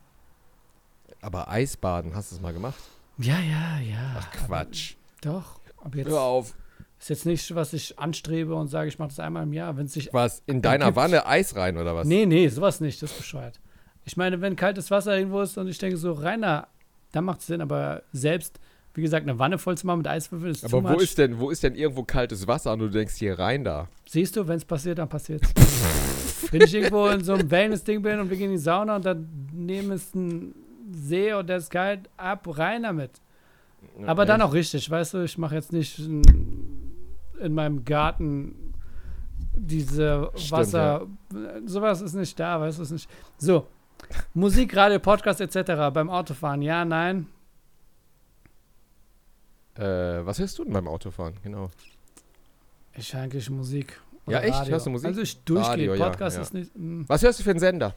[1.21, 2.79] Aber Eisbaden, hast du es mal gemacht?
[3.19, 4.17] Ja, ja, ja.
[4.19, 4.97] Ach Quatsch.
[5.21, 5.61] Doch.
[5.77, 6.55] Aber jetzt Hör auf.
[6.99, 9.77] Ist jetzt nicht, was ich anstrebe und sage, ich mache das einmal im Jahr.
[9.77, 10.09] Wenn es sich.
[10.13, 10.43] Was?
[10.47, 12.07] In deiner Ergibt- Wanne Eis rein oder was?
[12.07, 13.03] Nee, nee, sowas nicht.
[13.03, 13.61] Das ist bescheuert.
[14.05, 16.69] Ich meine, wenn kaltes Wasser irgendwo ist und ich denke so, reiner,
[17.13, 17.61] dann macht es Sinn.
[17.61, 18.61] Aber selbst,
[18.95, 21.51] wie gesagt, eine Wanne voll zu machen mit Eiswürfeln ist Aber wo ist denn, wo
[21.51, 23.89] ist denn irgendwo kaltes Wasser und du denkst hier rein da?
[24.07, 25.51] Siehst du, wenn es passiert, dann passiert's.
[26.51, 29.05] wenn ich irgendwo in so einem Wellness-Ding bin und wir gehen in die Sauna und
[29.05, 30.55] dann nehmen es ein
[30.93, 33.11] See und der ist kalt, ab, rein damit.
[34.07, 36.23] Aber dann auch richtig, weißt du, ich mache jetzt nicht in,
[37.41, 38.75] in meinem Garten
[39.57, 41.07] diese Stimmt, Wasser,
[41.67, 43.11] sowas ist nicht da, weißt du, ist nicht.
[43.39, 43.67] So,
[44.35, 45.93] Musik, Radio, Podcast etc.
[45.93, 47.27] beim Autofahren, ja, nein.
[49.77, 51.35] Äh, was hörst du denn beim Autofahren?
[51.43, 51.71] Genau.
[52.97, 54.01] Ich höre eigentlich Musik.
[54.27, 54.55] Ja, echt?
[54.55, 54.73] Radio.
[54.73, 55.09] Hörst du Musik?
[55.09, 56.43] Also ich durchgehe, Radio, ja, Podcast ja.
[56.43, 56.77] ist nicht.
[56.77, 57.03] mm.
[57.07, 57.95] Was hörst du für einen Sender?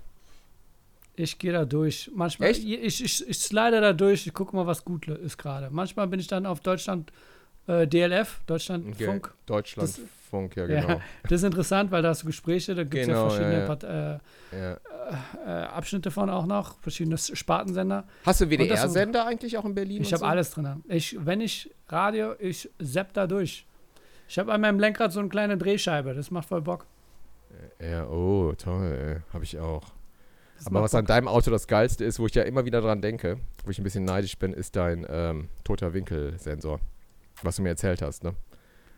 [1.15, 2.11] Ich gehe da durch.
[2.13, 2.63] Manchmal, Echt?
[2.63, 5.69] ich, ich, ich slide da durch, ich gucke mal, was gut ist gerade.
[5.71, 7.11] Manchmal bin ich dann auf Deutschland
[7.67, 9.33] äh, DLF, Deutschlandfunk.
[9.45, 10.81] Deutschlandfunk, ja, Ja.
[10.81, 11.01] genau.
[11.23, 13.77] Das ist interessant, weil da hast du Gespräche, da gibt es Genau, ja verschiedene ja,
[13.81, 14.13] ja.
[14.15, 14.19] Äh,
[14.59, 14.77] Ja.
[15.45, 18.05] äh, Abschnitte von auch noch, verschiedene Spartensender.
[18.25, 20.01] Hast du WDR-Sender eigentlich auch in Berlin?
[20.01, 20.25] Ich habe so?
[20.25, 20.83] alles drin.
[20.87, 23.65] Ich, wenn ich Radio, ich zapp da durch.
[24.29, 26.85] Ich habe an meinem Lenkrad so eine kleine Drehscheibe, das macht voll Bock.
[27.81, 29.23] Ja, oh, toll.
[29.33, 29.83] Habe ich auch.
[30.57, 33.01] Das Aber was an deinem Auto das Geilste ist, wo ich ja immer wieder dran
[33.01, 36.79] denke, wo ich ein bisschen neidisch bin, ist dein ähm, toter Winkelsensor.
[37.43, 38.33] Was du mir erzählt hast, ne?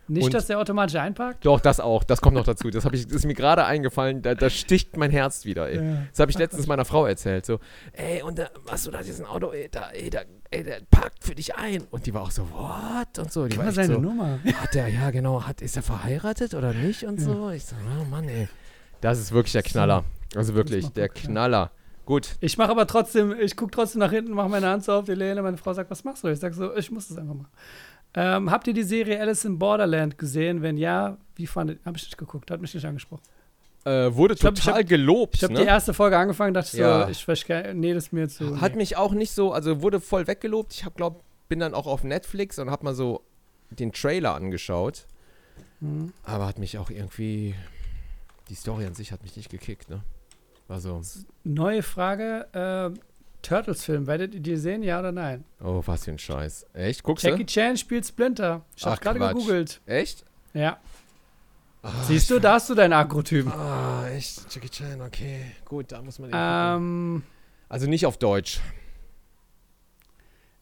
[0.08, 1.46] Nicht, und- dass der automatisch einparkt?
[1.46, 2.04] Doch, das auch.
[2.04, 2.72] Das kommt noch dazu.
[2.72, 4.24] Das, ich, das ist mir gerade eingefallen.
[4.24, 5.76] Da, da sticht mein Herz wieder, ey.
[5.76, 5.98] Ja.
[6.10, 7.46] Das habe ich letztens meiner Frau erzählt.
[7.46, 7.60] So,
[7.94, 11.24] ey, und da hast du da diesen Auto, ey, da, ey, da, ey, der parkt
[11.24, 11.84] für dich ein.
[11.92, 13.20] Und die war auch so, what?
[13.20, 13.44] Und so.
[13.44, 14.40] Die Gib war seine so, Nummer.
[14.56, 17.04] hat der, ja genau, hat, ist er verheiratet oder nicht?
[17.04, 17.52] Und so.
[17.52, 18.48] Ich so, oh Mann, ey.
[19.02, 20.06] Das ist wirklich der Knaller.
[20.36, 21.14] Also wirklich, der ja.
[21.14, 21.72] Knaller.
[22.06, 22.38] Gut.
[22.40, 25.14] Ich mache aber trotzdem, ich gucke trotzdem nach hinten, mache meine Hand so auf die
[25.14, 25.44] Lehne.
[25.44, 26.30] Meine Frau sagt, was machst du?
[26.30, 27.52] Ich sage so, ich muss das einfach machen.
[28.16, 30.62] Ähm, habt ihr die Serie Alice in Borderland gesehen?
[30.62, 33.22] Wenn ja, wie fandet Habe ich nicht geguckt, hat mich nicht angesprochen.
[33.86, 35.36] Äh, wurde Ich glaub, ich total hab- gelobt.
[35.36, 35.62] Ich habe ne?
[35.62, 37.06] die erste Folge angefangen, dachte ich Ja.
[37.06, 38.60] so, ich weiß gar nee, das ist mir zu.
[38.60, 38.80] Hat nee.
[38.80, 40.74] mich auch nicht so, also wurde voll weggelobt.
[40.74, 43.22] Ich habe glaub, bin dann auch auf Netflix und habe mal so
[43.70, 45.06] den Trailer angeschaut.
[45.80, 46.12] Hm.
[46.24, 47.56] Aber hat mich auch irgendwie,
[48.50, 50.02] die Story an sich hat mich nicht gekickt, ne?
[50.68, 51.02] War so,
[51.44, 53.00] Neue Frage: äh,
[53.42, 55.46] Turtles-Film, werdet ihr die sehen, ja oder nein?
[55.64, 56.66] oh, was für ein Scheiß.
[56.74, 57.04] Echt?
[57.04, 57.52] Guckst Jackie du?
[57.52, 58.66] Chan spielt Splinter.
[58.76, 59.82] Ich habe gerade gegoogelt.
[59.86, 60.26] Echt?
[60.54, 60.80] Ja.
[61.82, 63.52] Ah, Siehst du, da hast du deinen Akrotypen.
[63.54, 64.54] Ah, echt?
[64.54, 65.40] Jackie Chan, okay.
[65.64, 66.30] Gut, da muss man.
[66.34, 67.24] Ähm,
[67.70, 68.60] Also nicht auf Deutsch.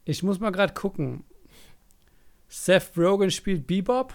[0.06, 1.24] ich muss mal gerade gucken.
[2.48, 4.14] Seth Rogen spielt Bebop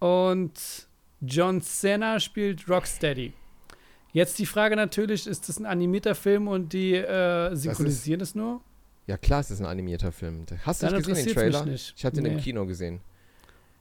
[0.00, 0.88] und
[1.20, 3.32] John Cena spielt Rocksteady.
[4.16, 8.62] Jetzt die Frage natürlich, ist das ein animierter Film und die äh, synchronisieren es nur?
[9.06, 10.46] Ja klar, es ist ein animierter Film.
[10.64, 11.66] Hast du nicht gesehen, den Trailer?
[11.66, 12.38] Ich habe den im.
[12.38, 13.00] Kino gesehen.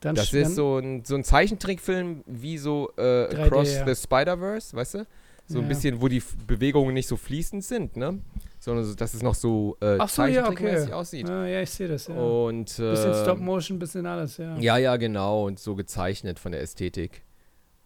[0.02, 3.88] Dann Das ist so ein, so ein Zeichentrickfilm wie so äh, 3D, Across ja.
[3.88, 5.08] the Spider-Verse, weißt du?
[5.48, 5.68] So ein Ja.
[5.70, 8.20] bisschen, wo die Bewegungen nicht so fließend sind, ne?
[8.60, 10.94] Sondern so, dass es noch so äh, Ach so, ja, zeichentrickmäßig okay.
[10.94, 11.30] aussieht.
[11.30, 12.16] Ah, ja, ich sehe das, ja.
[12.16, 14.58] Und äh, bisschen Stop-Motion, bisschen alles, ja.
[14.58, 15.46] Ja, ja, genau.
[15.46, 17.22] Und so gezeichnet von der Ästhetik.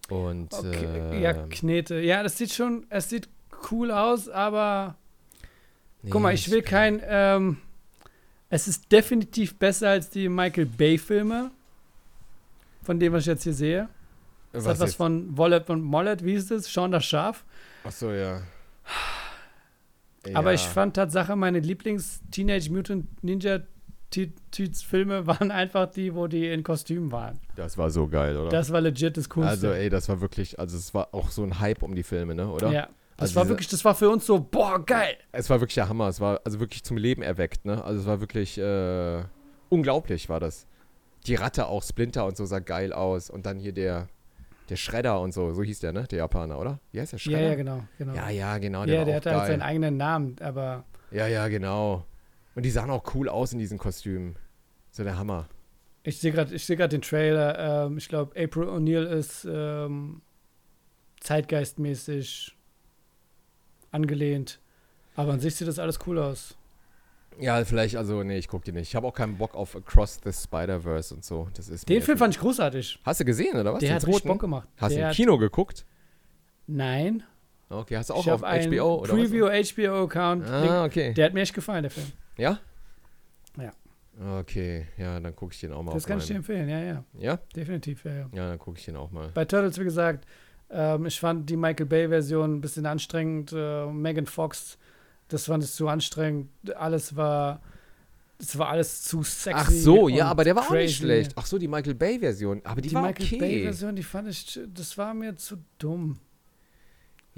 [0.10, 2.00] Und Okay, äh, ja, Knete.
[2.02, 3.30] Ja, das sieht schon, es sieht
[3.72, 4.96] cool aus, aber
[6.10, 7.58] guck mal, nee, ich will kein, ähm,
[8.50, 11.52] es ist definitiv besser als die Michael Bay-Filme,
[12.84, 13.90] von dem, was ich jetzt hier sehe.
[14.52, 14.98] Das Was hat was jetzt?
[14.98, 16.72] von Wallet und Mollet, wie ist es?
[16.74, 17.46] Sean das Schaf.
[17.84, 18.42] Achso, ja.
[20.34, 20.56] Aber Ja.
[20.56, 23.60] ich fand Tatsache, meine Lieblings-Teenage Mutant Ninja
[24.12, 27.40] Filme waren einfach die, wo die in Kostümen waren.
[27.56, 28.50] Das war so geil, oder?
[28.50, 29.50] Das war legit das Coolste.
[29.52, 32.36] also, ey, das war wirklich, also es war auch so ein Hype um die Filme,
[32.36, 32.72] ne, oder?
[32.72, 32.88] Ja.
[33.18, 35.16] Das Also war diese- wirklich, das war für uns so, boah, geil.
[35.34, 36.08] Es war wirklich der Hammer.
[36.08, 37.84] Es war also wirklich zum Leben erweckt, ne?
[37.84, 39.24] Also es war wirklich äh,
[39.68, 40.68] unglaublich, war das.
[41.26, 43.30] Die Ratte auch, Splinter und so sah geil aus.
[43.30, 44.08] Und dann hier der,
[44.70, 46.06] der Schredder und so, so hieß der, ne?
[46.10, 46.80] Der Japaner, oder?
[46.94, 47.50] Wie heißt der Ja, Schredder?
[47.50, 47.84] ja, genau.
[47.98, 48.14] genau.
[48.16, 48.80] Ja, ja, genau.
[48.82, 52.06] Ja, Der, der, war auch hatte halt seinen eigenen Namen, aber Ja, ja, genau.
[52.56, 54.36] Und die sahen auch cool aus in diesen Kostümen.
[54.92, 55.48] So der Hammer.
[56.04, 57.86] ich sehe gerade seh den Trailer.
[57.86, 60.22] Ähm, ich glaube, April O'Neil ist ähm,
[61.20, 62.56] zeitgeistmäßig
[63.92, 64.60] angelehnt.
[65.16, 66.56] Aber an sich sieht das alles cool aus.
[67.40, 68.90] Ja, vielleicht, also, nee, ich guck die nicht.
[68.90, 71.48] Ich habe auch keinen Bock auf Across the Spider-Verse und so.
[71.54, 73.00] Das ist Den Film fand ich großartig.
[73.04, 73.80] Hast du gesehen, oder was?
[73.80, 74.26] Der Den hat richtig?
[74.26, 74.68] Bock gemacht.
[74.78, 75.86] Hast du im Kino geguckt?
[76.68, 77.24] Nein.
[77.70, 80.48] Okay, hast du auch ich auf HBO oder Preview HBO-Account.
[80.48, 81.14] Ah, okay.
[81.14, 82.08] Der hat mir echt gefallen, der Film.
[82.40, 82.60] Ja?
[83.58, 83.72] Ja.
[84.40, 87.04] Okay, ja, dann gucke ich den auch mal Das kann ich dir empfehlen, ja, ja.
[87.18, 87.40] Ja?
[87.56, 88.30] Definitiv, ja, ja.
[88.34, 89.30] Ja, dann gucke ich den auch mal.
[89.34, 90.26] Bei Turtles, wie gesagt,
[90.70, 93.54] ähm, ich fand die Michael Bay-Version ein bisschen anstrengend.
[93.54, 94.78] Äh, Megan Fox,
[95.30, 96.50] das fand ich zu anstrengend.
[96.76, 97.62] Alles war,
[98.40, 99.54] es war alles zu sexy.
[99.56, 100.94] Ach so, ja, aber der war auch nicht crazy.
[100.96, 101.32] schlecht.
[101.36, 102.62] Ach so, die Michael Bay-Version.
[102.66, 103.40] Aber die, Die, war Michael okay.
[103.40, 106.20] Bay-Version, die fand ich, das war mir zu dumm.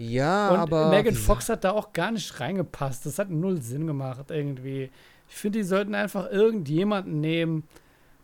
[0.09, 0.89] Ja, Und aber.
[0.89, 3.05] Megan Fox hat da auch gar nicht reingepasst.
[3.05, 4.89] Das hat null Sinn gemacht irgendwie.
[5.29, 7.63] Ich finde, die sollten einfach irgendjemanden nehmen.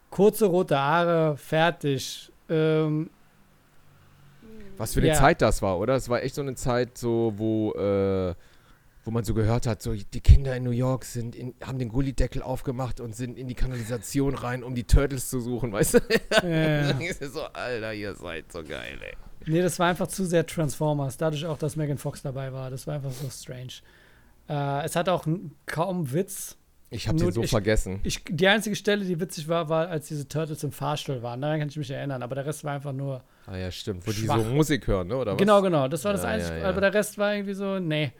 [0.09, 2.31] Kurze rote Haare, fertig.
[2.49, 3.09] Ähm,
[4.77, 5.13] Was für eine Ja.
[5.15, 5.95] Zeit das war, oder?
[5.95, 8.33] Es war echt so eine Zeit, so, wo, äh,
[9.03, 11.89] wo man so gehört hat, so die Kinder in New York sind in, haben den
[11.89, 15.99] Gullideckel aufgemacht und sind in die Kanalisation rein, um die Turtles zu suchen, weißt du?
[16.39, 19.15] es so, Alter, ihr seid so geil, ey.
[19.47, 21.17] Nee, das war einfach zu sehr Transformers.
[21.17, 22.69] Dadurch auch, dass Megan Fox dabei war.
[22.69, 23.73] Das war einfach so strange.
[24.49, 25.25] Äh, es hat auch
[25.65, 26.57] kaum Witz.
[26.89, 27.99] Ich habe den so ich- vergessen.
[28.03, 31.41] Ich, die einzige Stelle, die witzig war, war, als diese Turtles im Fahrstuhl waren.
[31.41, 32.23] Daran kann ich mich erinnern.
[32.23, 33.23] Aber der Rest war einfach nur.
[33.45, 34.07] Ah ja, stimmt.
[34.07, 34.37] Wo Schwach.
[34.37, 35.17] die so Musik hören, ne?
[35.17, 35.37] Oder was?
[35.37, 35.87] Genau, genau.
[35.89, 36.55] Das war das Ja, Einzige.
[36.57, 36.69] ja, ja.
[36.69, 38.11] Aber der Rest war irgendwie so, nee.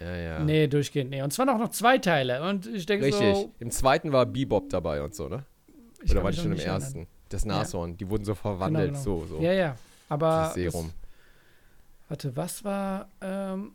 [0.00, 0.38] Ja, ja.
[0.40, 1.22] Nee, durchgehend, nee.
[1.22, 2.42] Und zwar noch, noch zwei Teile.
[2.48, 3.34] Und ich denke Richtig.
[3.36, 3.52] so.
[3.58, 5.44] Im zweiten war Bebop dabei und so, ne?
[6.02, 6.74] Ich Oder war noch schon im erinnern.
[6.82, 7.06] ersten?
[7.30, 7.96] Das Nashorn.
[7.96, 9.02] Die wurden so verwandelt, genau.
[9.02, 9.40] so, so.
[9.40, 9.76] Ja, ja.
[10.08, 10.28] Aber.
[10.28, 10.90] Das Serum.
[12.08, 13.08] Das, warte, was war.
[13.20, 13.72] Ähm,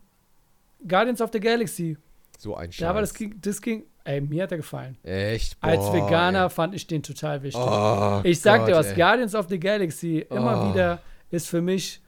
[0.86, 1.96] Guardians of the Galaxy.
[2.38, 2.80] So ein Scheiß.
[2.80, 3.84] Ja, aber das ging, das ging.
[4.04, 4.96] Ey, mir hat er gefallen.
[5.02, 5.58] Echt?
[5.60, 6.50] Als Boah, Veganer ey.
[6.50, 7.60] fand ich den total wichtig.
[7.62, 8.96] Oh, ich sag dir Gott, was, ey.
[8.96, 10.70] Guardians of the Galaxy immer Oh.
[10.70, 11.00] wieder
[11.30, 12.00] ist für mich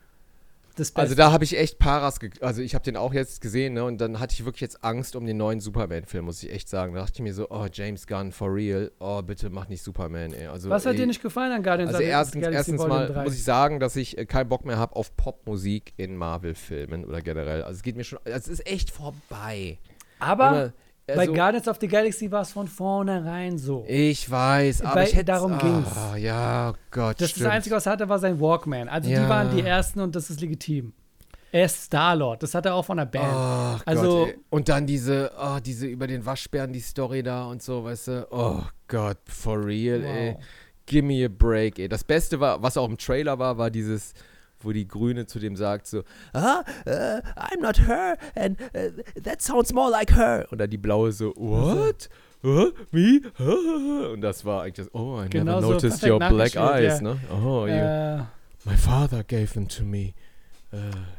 [0.74, 1.00] das Beste.
[1.00, 4.00] Also da habe ich echt Paras, also ich habe den auch jetzt gesehen, ne, und
[4.00, 6.94] dann hatte ich wirklich jetzt Angst um den neuen Superman-Film, muss ich echt sagen.
[6.94, 10.32] Da dachte ich mir so, oh, James Gunn, for real, oh, bitte mach nicht Superman,
[10.32, 10.46] ey.
[10.46, 13.24] Also, was hat ey, dir nicht gefallen an Guardians Also erstens, erstens mal 3?
[13.24, 17.20] muss ich sagen, dass ich äh, keinen Bock mehr habe auf Popmusik in Marvel-Filmen oder
[17.20, 17.62] generell.
[17.62, 19.78] Also es geht mir schon, es ist echt vorbei.
[20.18, 20.72] Aber
[21.06, 23.84] Immer, bei also, Guardians of the Galaxy war es von vornherein so.
[23.88, 25.88] ich weiß, aber Bei- ich hätte, darum ging's.
[25.96, 28.88] Ah, ja, oh Gott, Das, das Einzige, was er hatte, war sein Walkman.
[28.88, 29.28] Also die Ja.
[29.28, 30.92] waren die Ersten und das ist legitim.
[31.50, 32.42] Er ist Star-Lord.
[32.42, 33.26] Das hat er auch von der Band.
[33.28, 34.38] Ach Also- Gott, ey.
[34.50, 38.26] und dann diese, oh, diese über den Waschbären, die Story da und so, weißt du?
[38.30, 40.34] Oh Gott, for real, ey.
[40.34, 40.42] Wow.
[40.86, 41.88] Give me a break, ey.
[41.88, 44.14] Das Beste war, was auch im Trailer war, war dieses,
[44.64, 46.02] wo die Grüne zu dem sagt so,
[46.32, 50.46] ah, uh, I'm not her and uh, that sounds more like her.
[50.50, 52.08] Und dann die Blaue so, what?
[52.42, 52.72] Huh?
[52.90, 53.20] Me?
[54.12, 57.00] Und das war eigentlich das, oh, I Genau never so noticed perfekt your black eyes,
[57.00, 57.02] ja.
[57.02, 57.20] ne?
[57.30, 58.18] Oh, you, Äh,
[58.64, 60.14] my father gave them to me.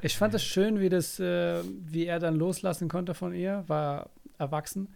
[0.02, 4.88] Ich fand es schön, wie das, wie er dann loslassen konnte von ihr, war erwachsen.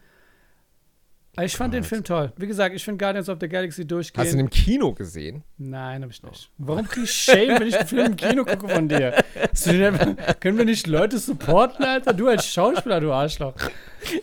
[1.42, 1.90] Ich fand den Gott.
[1.90, 2.32] Film toll.
[2.36, 4.26] Wie gesagt, ich finde Guardians of the Galaxy durchgehend.
[4.26, 5.44] hast du ihn im Kino gesehen?
[5.58, 6.50] Nein, habe ich nicht.
[6.58, 9.24] Warum krieg ich Shame, wenn ich einen Film im Kino gucke von dir?
[9.66, 12.14] Denn Können wir nicht Leute supporten, Alter?
[12.14, 13.54] Du als Schauspieler, du Arschloch.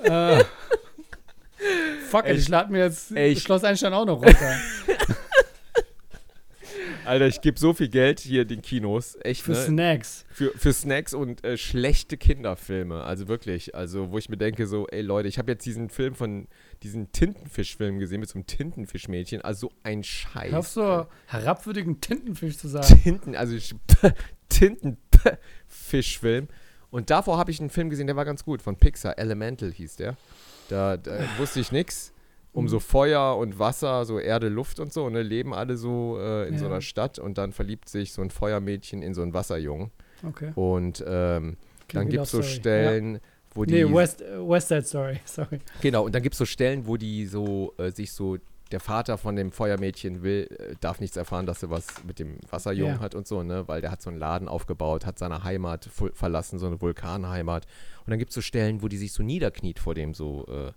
[0.02, 0.42] Äh,
[2.08, 3.42] fuck, it, ich lade mir jetzt Echt?
[3.42, 4.56] Schloss Einstein auch noch runter.
[7.04, 9.64] Alter, ich gebe so viel Geld hier den Kinos, echt, Für ne?
[9.64, 10.24] Snacks.
[10.30, 13.04] für, für Snacks und äh, schlechte Kinderfilme.
[13.04, 13.74] Also wirklich.
[13.74, 16.48] Also, wo ich mir denke, so, ey Leute, ich habe jetzt diesen Film von,
[16.82, 19.42] diesen Tintenfischfilm gesehen mit so einem Tintenfischmädchen.
[19.42, 20.52] Also so ein Scheiß.
[20.52, 22.86] Hör auf so herabwürdigen Tintenfisch zu sagen.
[23.02, 23.56] Tinten, also
[24.48, 26.48] Tintenfischfilm.
[26.90, 29.18] Und davor habe ich einen Film gesehen, der war ganz gut, von Pixar.
[29.18, 30.16] Elemental hieß der.
[30.68, 32.12] Da, da wusste ich nichts.
[32.54, 32.68] Um Mhm.
[32.68, 36.56] so Feuer und Wasser, so Erde, Luft und so, ne, leben alle so äh, in
[36.56, 36.70] so Ja.
[36.70, 39.90] einer Stadt und dann verliebt sich so ein Feuermädchen in so einen Wasserjungen.
[40.26, 40.52] Okay.
[40.54, 41.56] Und ähm,
[41.92, 42.54] dann gibt es so Story.
[42.54, 43.20] Stellen,
[43.54, 43.74] wo die.
[43.76, 43.86] Ja.
[43.88, 45.58] Nee, West, äh, West Side Story, sorry.
[45.82, 48.38] Genau, und dann gibt es so Stellen, wo die so äh, sich so.
[48.72, 52.38] Der Vater von dem Feuermädchen will, äh, darf nichts erfahren, dass er was mit dem
[52.50, 53.00] Wasserjungen Ja.
[53.00, 53.68] hat und so, ne?
[53.68, 57.66] Weil der hat so einen Laden aufgebaut, hat seine Heimat verlassen, so eine Vulkanheimat.
[58.04, 60.72] Und dann gibt es so Stellen, wo die sich so niederkniet vor dem so, äh,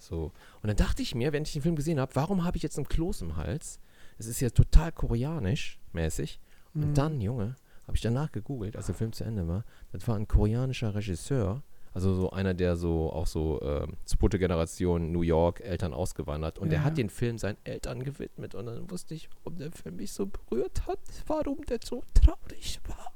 [0.00, 0.32] so.
[0.62, 2.76] Und dann dachte ich mir, wenn ich den Film gesehen habe, warum habe ich jetzt
[2.78, 3.78] einen Kloß im Hals?
[4.18, 6.40] Es ist ja total koreanisch mäßig.
[6.74, 6.94] Und Mhm.
[6.94, 9.64] dann, Junge, habe ich danach gegoogelt, als der Film zu Ende war.
[9.92, 15.10] Das war ein koreanischer Regisseur, also so einer, der so auch so ähm, zweite Generation
[15.10, 16.58] New York Eltern ausgewandert.
[16.58, 16.84] Und der Ja.
[16.84, 18.54] hat den Film seinen Eltern gewidmet.
[18.54, 22.78] Und dann wusste ich, warum der Film mich so berührt hat, warum der so traurig
[22.86, 23.12] war.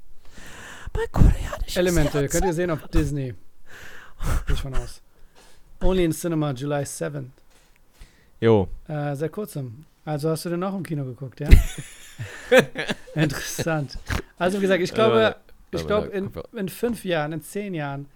[0.93, 2.31] Mein koreanisches Elemental, Herz.
[2.33, 3.33] könnt ihr sehen auf Disney.
[4.47, 5.01] Gehe ich von aus.
[5.81, 7.25] Only in Cinema, July 7th.
[8.41, 9.85] Jo, Äh, seit kurzem.
[10.03, 11.49] Also hast du den auch im Kino geguckt, ja?
[13.15, 13.97] Interessant.
[14.37, 15.39] Also wie gesagt, ich glaube, warte,
[15.71, 18.07] ich glaube in, in fünf Jahren, in zehn Jahren,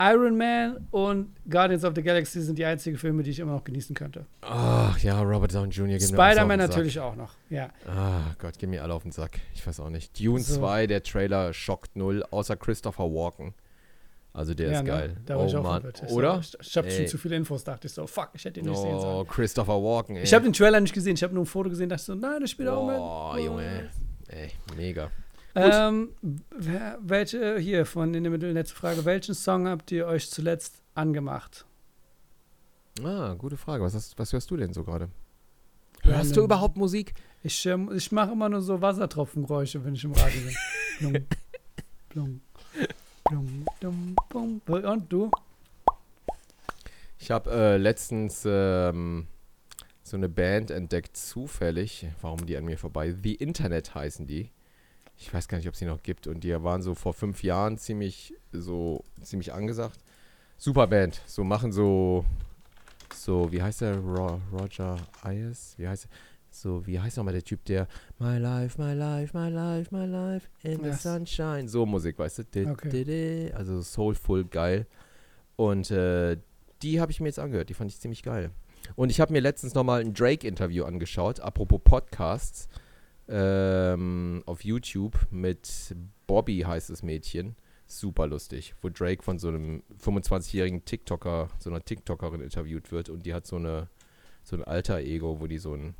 [0.00, 3.62] Iron Man und Guardians of the Galaxy sind die einzigen Filme, die ich immer noch
[3.62, 4.26] genießen könnte.
[4.40, 6.00] Ach ja, Robert Downey Jr.
[6.00, 7.68] Spider-Man natürlich auch noch, ja.
[7.86, 9.38] Ah Gott, geh mir alle auf den Sack.
[9.54, 10.18] Ich weiß auch nicht.
[10.18, 10.56] Dune So.
[10.56, 13.54] 2, der Trailer schockt null, außer Christopher Walken.
[14.34, 14.84] Also der ist ne?
[14.84, 15.16] geil.
[15.26, 15.82] Da war ich oh auch Mann.
[15.82, 16.02] verwirrt.
[16.06, 16.38] Ich Oder?
[16.40, 18.78] Ich ich habe schon zu viele Infos, dachte ich so, fuck, ich hätte ihn nicht
[18.78, 19.28] sehen Oh, sollen.
[19.28, 20.22] Christopher Walken, ey.
[20.22, 22.40] Ich habe den Trailer nicht gesehen, ich habe nur ein Foto gesehen, dachte so, nein,
[22.40, 22.96] das spielt auch mit.
[22.98, 23.90] Oh, Junge.
[24.28, 25.10] Ey, mega.
[25.54, 26.14] Ähm,
[26.52, 31.66] welche, hier von in der Mitte, letzte Frage, welchen Song habt ihr euch zuletzt angemacht?
[33.04, 33.84] Ah, gute Frage.
[33.84, 35.08] Was, hast, was hörst du denn so gerade?
[36.02, 36.44] Hörst du Random.
[36.44, 37.14] überhaupt Musik?
[37.42, 40.54] Ich, ähm, ich mache immer nur so Wassertropfengeräusche, wenn ich im Radio bin.
[41.00, 41.26] Blum,
[42.08, 42.40] blum.
[44.84, 45.30] Und du?
[47.18, 49.26] Ich habe äh, letztens ähm,
[50.02, 52.06] so eine Band entdeckt, zufällig.
[52.20, 53.14] Warum die an mir vorbei?
[53.22, 54.50] The Internet heißen die.
[55.16, 56.26] Ich weiß gar nicht, ob es die noch gibt.
[56.26, 59.98] Und die waren so vor fünf Jahren ziemlich so ziemlich angesagt.
[60.58, 61.22] Super Band.
[61.26, 62.24] So machen so
[63.14, 65.74] so wie heißt der Ro Roger Ayers?
[65.76, 66.10] Wie heißt er?
[66.54, 67.88] So wie heißt nochmal der Typ, der
[68.18, 71.02] My Life, My Life, My Life, My Life in the Yes.
[71.02, 71.66] Sunshine.
[71.68, 72.44] So Musik, weißt du?
[72.44, 72.88] Di- Okay.
[72.90, 73.52] di- di.
[73.54, 74.86] Also soulful, geil.
[75.56, 76.36] Und äh,
[76.82, 77.68] die habe ich mir jetzt angehört.
[77.68, 78.50] Die fand ich ziemlich geil.
[78.96, 82.68] Und ich habe mir letztens nochmal ein Drake-Interview angeschaut, apropos Podcasts,
[83.28, 85.94] ähm, auf YouTube mit
[86.26, 87.56] Bobby heißt das Mädchen.
[87.86, 93.26] Super lustig, wo Drake von so einem 25-jährigen TikToker, so einer TikTokerin interviewt wird und
[93.26, 93.88] die hat so eine
[94.44, 95.94] so ein Alter-Ego, wo die so ein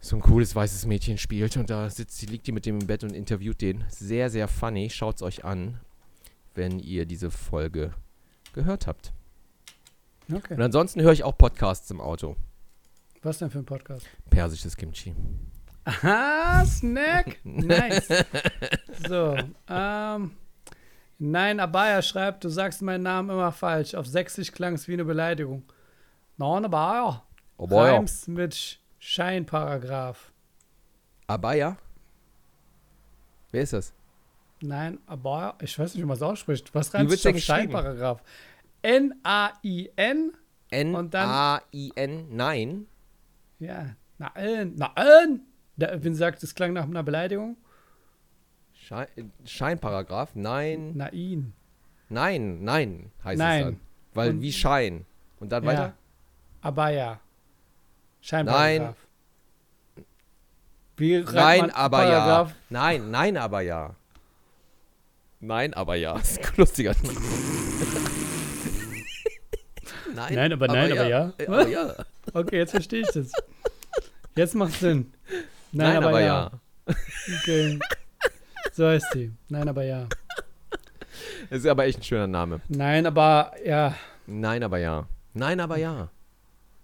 [0.00, 3.02] so ein cooles weißes Mädchen spielt und da sitzt liegt die mit dem im Bett
[3.04, 3.84] und interviewt den.
[3.88, 4.90] Sehr, sehr funny.
[4.90, 5.80] Schaut's euch an,
[6.54, 7.92] wenn ihr diese Folge
[8.52, 9.12] gehört habt.
[10.32, 10.54] Okay.
[10.54, 12.36] Und ansonsten höre ich auch Podcasts im Auto.
[13.22, 14.06] Was denn für ein Podcast?
[14.30, 15.14] Persisches Kimchi.
[15.84, 17.38] Aha, Snack.
[17.44, 18.08] Nice.
[19.08, 19.36] So,
[19.68, 20.32] ähm.
[21.20, 23.94] Nein, Abaya schreibt, du sagst meinen Namen immer falsch.
[23.96, 25.64] Auf Sächsisch klang es wie eine Beleidigung.
[26.36, 27.24] Nein, Abaya.
[27.58, 27.96] Abaya.
[27.96, 30.32] Reims mit Scheinparagraph.
[31.26, 31.76] Abaya?
[33.50, 33.92] Wer ist das?
[34.60, 35.54] Nein, Abaya.
[35.60, 36.74] Ich weiß nicht, wie man es ausspricht.
[36.74, 37.38] Was reimt sich auf?
[37.38, 38.22] Scheinparagraph?
[38.82, 40.32] N-A-I-N.
[40.70, 42.36] N-A-I-N?
[42.36, 42.86] Nein.
[43.58, 43.96] Ja.
[44.18, 45.40] Nein, nein.
[45.76, 47.56] Da, wenn sie sagt, es klang nach einer Beleidigung.
[48.74, 49.06] Schein,
[49.44, 50.34] Scheinparagraph?
[50.34, 50.96] Nein.
[50.96, 51.52] Nein.
[52.08, 53.58] Nein, nein heißt Nein.
[53.60, 53.80] es dann.
[54.14, 55.04] Weil Und- wie Schein.
[55.40, 55.94] Und dann weiter?
[56.64, 57.20] Ja.
[58.22, 58.78] Abaya.
[58.84, 58.96] Scheinparagraph.
[60.96, 62.48] Wie reimt Nein, aber Paragraph?
[62.50, 62.54] ja.
[62.70, 63.94] Nein, nein, aber ja.
[65.40, 66.14] Nein, aber ja.
[66.18, 66.94] Das ist ein lustiger.
[70.14, 71.32] nein, Nein, aber nein, aber ja.
[71.38, 71.94] Äh, Aber ja.
[72.34, 73.30] Okay, jetzt verstehe ich das.
[74.34, 75.12] Jetzt macht Sinn.
[75.72, 76.50] Nein, aber, ja.
[77.42, 77.78] Okay.
[78.72, 79.32] So heißt sie.
[79.48, 80.06] Nein, aber ja.
[81.50, 82.60] Das ist aber echt ein schöner Name.
[82.68, 83.94] Nein, aber ja.
[84.26, 85.06] Nein, aber ja.
[85.34, 86.08] Nein, aber ja.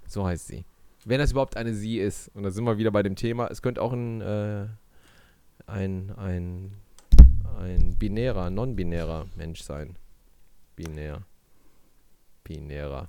[0.06, 0.64] So heißt sie.
[1.04, 2.30] Wenn das überhaupt eine sie ist.
[2.34, 3.48] Und da sind wir wieder bei dem Thema.
[3.48, 4.66] Es könnte auch ein, äh,
[5.66, 6.72] ein, ein,
[7.58, 9.96] ein binärer, non-binärer Mensch sein.
[10.76, 11.22] Binär.
[12.42, 13.08] Binärer.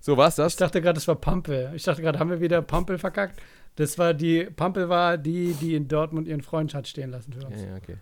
[0.00, 0.52] So, was das?
[0.52, 1.72] Ich dachte gerade, das war Pampel.
[1.74, 3.40] Ich dachte gerade, haben wir wieder Pampel verkackt?
[3.76, 7.46] Das war die, Pampel war die, die in Dortmund ihren Freund hat stehen lassen für
[7.46, 7.60] uns.
[7.60, 7.96] Ja, ja, okay.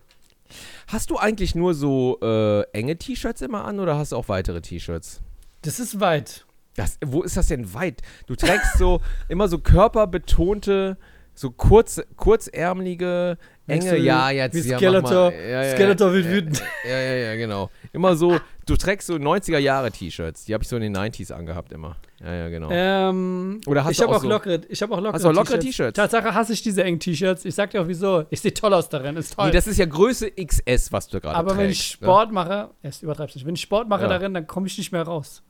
[0.87, 4.61] Hast du eigentlich nur so äh, enge T-Shirts immer an oder hast du auch weitere
[4.61, 5.21] T-Shirts?
[5.61, 6.45] Das ist weit.
[6.75, 8.01] Das, wo ist das denn weit?
[8.27, 8.99] Du trägst so
[9.29, 10.97] immer so körperbetonte,
[11.35, 15.33] so kurz, kurzärmelige, enge, ja, jetzt wie ja, Skeletor- mal.
[15.33, 16.63] Ja, ja, Skeletor ja, wird ja, wütend.
[16.87, 17.69] Ja, ja, ja, genau.
[17.93, 20.45] Immer so, du trägst so 90er Jahre T-Shirts.
[20.45, 21.95] Die habe ich so in den 90s angehabt immer.
[22.19, 22.69] Ja, ja, genau.
[22.71, 25.23] Ähm, Oder hast ich du habe auch auch so- lockere, ich habe auch lockere, Hast
[25.25, 25.95] du auch lockere T-Shirts?
[25.95, 27.45] Tatsache hasse ich diese engen T-Shirts.
[27.45, 28.25] Ich sag dir auch wieso.
[28.29, 29.47] Ich sehe toll aus darin, ist toll.
[29.47, 31.59] Nee, das ist ja Größe XS, was du gerade Aber trägst.
[31.59, 32.05] wenn ich ne?
[32.05, 33.45] Sport mache, es übertreibst nicht.
[33.45, 34.07] Wenn ich Sport mache Ja.
[34.09, 35.41] darin, dann komme ich nicht mehr raus.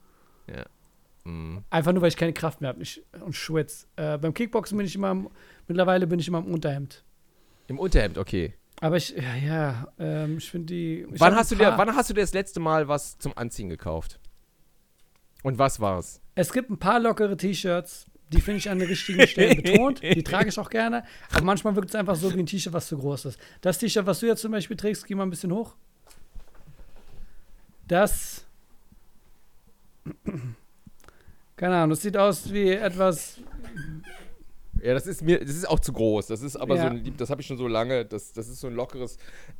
[1.24, 1.64] Mhm.
[1.70, 2.82] Einfach nur, weil ich keine Kraft mehr habe
[3.24, 3.86] und schwitz.
[3.96, 5.28] Äh, beim Kickboxen bin ich immer, im,
[5.66, 7.04] mittlerweile bin ich immer im Unterhemd.
[7.66, 8.54] Im Unterhemd, okay.
[8.80, 11.06] Aber ich, ja, ja, ähm, ich finde die.
[11.12, 13.68] Ich Wann hast, du dir, wann hast du dir das letzte Mal was zum Anziehen
[13.68, 14.20] gekauft?
[15.42, 16.20] Und was war's?
[16.34, 20.02] Es gibt ein paar lockere T-Shirts, die finde ich an den richtigen Stellen betont.
[20.02, 21.04] Die trage ich auch gerne.
[21.30, 23.38] Aber manchmal wirkt es einfach so wie ein T-Shirt, was zu groß ist.
[23.60, 25.74] Das T-Shirt, was du jetzt zum Beispiel trägst, geh mal ein bisschen hoch.
[27.86, 28.44] Das.
[31.56, 33.38] Keine Ahnung, das sieht aus wie etwas.
[34.82, 36.26] Ja, das ist mir, das ist auch zu groß.
[36.26, 36.82] Das ist aber Ja.
[36.82, 38.04] so ein, Lieb- das habe ich schon so lange.
[38.04, 39.18] Das, das ist so ein lockeres.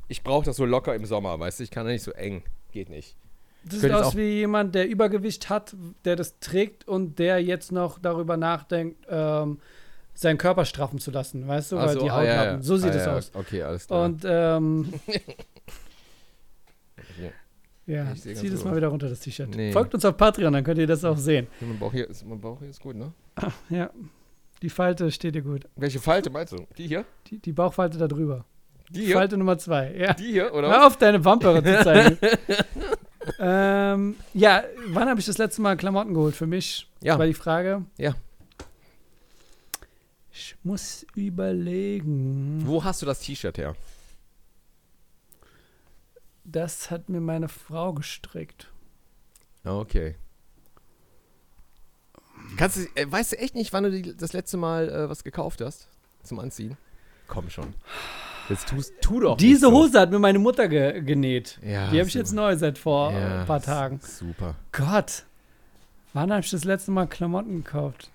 [0.09, 1.65] Ich brauche das so locker im Sommer, weißt du?
[1.65, 2.43] Ich kann da nicht so eng.
[2.73, 3.17] Geht nicht.
[3.65, 5.75] Das sieht aus wie jemand, der Übergewicht hat,
[6.05, 9.59] der das trägt und der jetzt noch darüber nachdenkt, ähm,
[10.13, 12.47] seinen Körper straffen zu lassen, weißt du, weil die ah, Haut ja, haben.
[12.59, 12.63] ja.
[12.63, 13.31] So sieht ah, es ja, aus.
[13.33, 14.05] Okay, alles klar.
[14.05, 15.15] Und ähm, Ja.
[17.87, 19.55] ja, zieh das mal wieder runter, das T-Shirt.
[19.55, 19.73] Nee.
[19.73, 21.47] Folgt uns auf Patreon, dann könnt ihr das auch sehen.
[21.61, 23.13] mein, Bauch hier ist, mein Bauch hier ist gut, ne?
[23.69, 23.91] Ja,
[24.63, 25.67] die Falte steht dir gut.
[25.77, 26.67] Welche Falte meinst du?
[26.79, 27.05] Die hier?
[27.27, 28.45] Die, die Bauchfalte da drüber.
[28.91, 29.17] Die hier?
[29.17, 29.95] Falte Nummer zwei.
[29.95, 30.15] Ja.
[30.15, 30.69] Die hier, oder?
[30.69, 32.19] Hör auf, deine Bumper zu zeigen.
[33.39, 36.35] ähm, ja, wann habe ich das letzte Mal Klamotten geholt?
[36.37, 37.19] Für mich Ja.
[37.19, 37.83] war die Frage.
[37.99, 38.15] Ja.
[40.33, 42.63] Ich muss überlegen.
[42.65, 43.77] Wo hast du das T-Shirt her?
[46.45, 48.71] Das hat mir meine Frau gestrickt.
[49.65, 50.17] Okay.
[52.57, 55.25] Kannst du, äh, weißt du echt nicht, wann du die, das letzte Mal äh, was
[55.25, 55.89] gekauft hast?
[56.23, 56.77] Zum Anziehen?
[57.27, 57.75] Komm schon.
[58.49, 59.39] Jetzt tust, tu doch.
[59.39, 59.85] Diese nicht so.
[59.85, 61.59] Hose hat mir meine Mutter ge genäht.
[61.63, 64.01] Ja, die habe ich jetzt neu seit vor Ja, ein paar Tagen.
[64.03, 64.55] Super.
[64.73, 65.25] Gott.
[66.13, 68.11] Wann habe ich das letzte Mal Klamotten gekauft?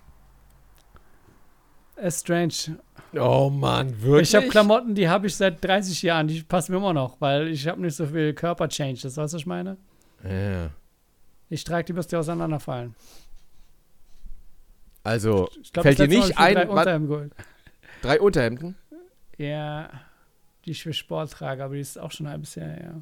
[1.95, 2.77] Ist strange.
[3.18, 4.30] Oh Mann, wirklich?
[4.30, 7.47] Ich habe Klamotten, die habe ich seit 30 Jahren, die passen mir immer noch, weil
[7.47, 8.93] ich habe nicht so viel Körperchange.
[8.93, 9.78] Das weißt du, was ich meine?
[10.24, 10.70] Ja.
[11.49, 12.93] Ich trage die, bis die auseinanderfallen.
[15.03, 17.34] Also, Ich glaub, fällt dir nicht ein, drei Unterhemden geholt.
[18.01, 18.76] drei Unterhemden?
[19.38, 19.89] Ja,
[20.66, 23.01] die ich für Sport trage, aber die ist auch schon ein halbes Jahr her.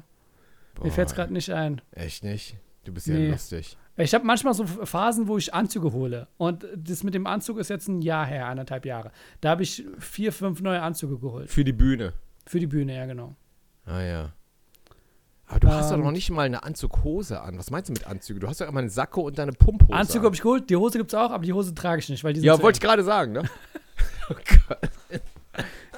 [0.82, 1.80] Mir fällt es gerade nicht ein.
[1.92, 2.56] Echt nicht?
[2.88, 3.30] Du bist ja Nee.
[3.30, 3.76] lustig.
[3.98, 6.26] Ich habe manchmal so Phasen, wo ich Anzüge hole.
[6.38, 9.10] Und das mit dem Anzug ist jetzt ein Jahr her, anderthalb Jahre.
[9.42, 11.50] Da habe ich vier, fünf neue Anzüge geholt.
[11.50, 12.14] Für die Bühne.
[12.46, 13.34] Für die Bühne, ja, genau.
[13.84, 14.32] Ah ja.
[15.48, 16.04] Aber du hast doch Ähm.
[16.04, 17.58] noch nicht mal eine Anzughose an.
[17.58, 18.40] Was meinst du mit Anzüge?
[18.40, 19.92] Du hast doch immer einen Sakko und deine Pumphose.
[19.92, 20.24] Anzüge an.
[20.26, 22.32] habe ich geholt, die Hose gibt es auch, aber die Hose trage ich nicht, weil
[22.32, 23.42] die sind, Ja, wollte ich gerade sagen, ne?
[24.30, 24.34] oh
[24.68, 24.90] Gott.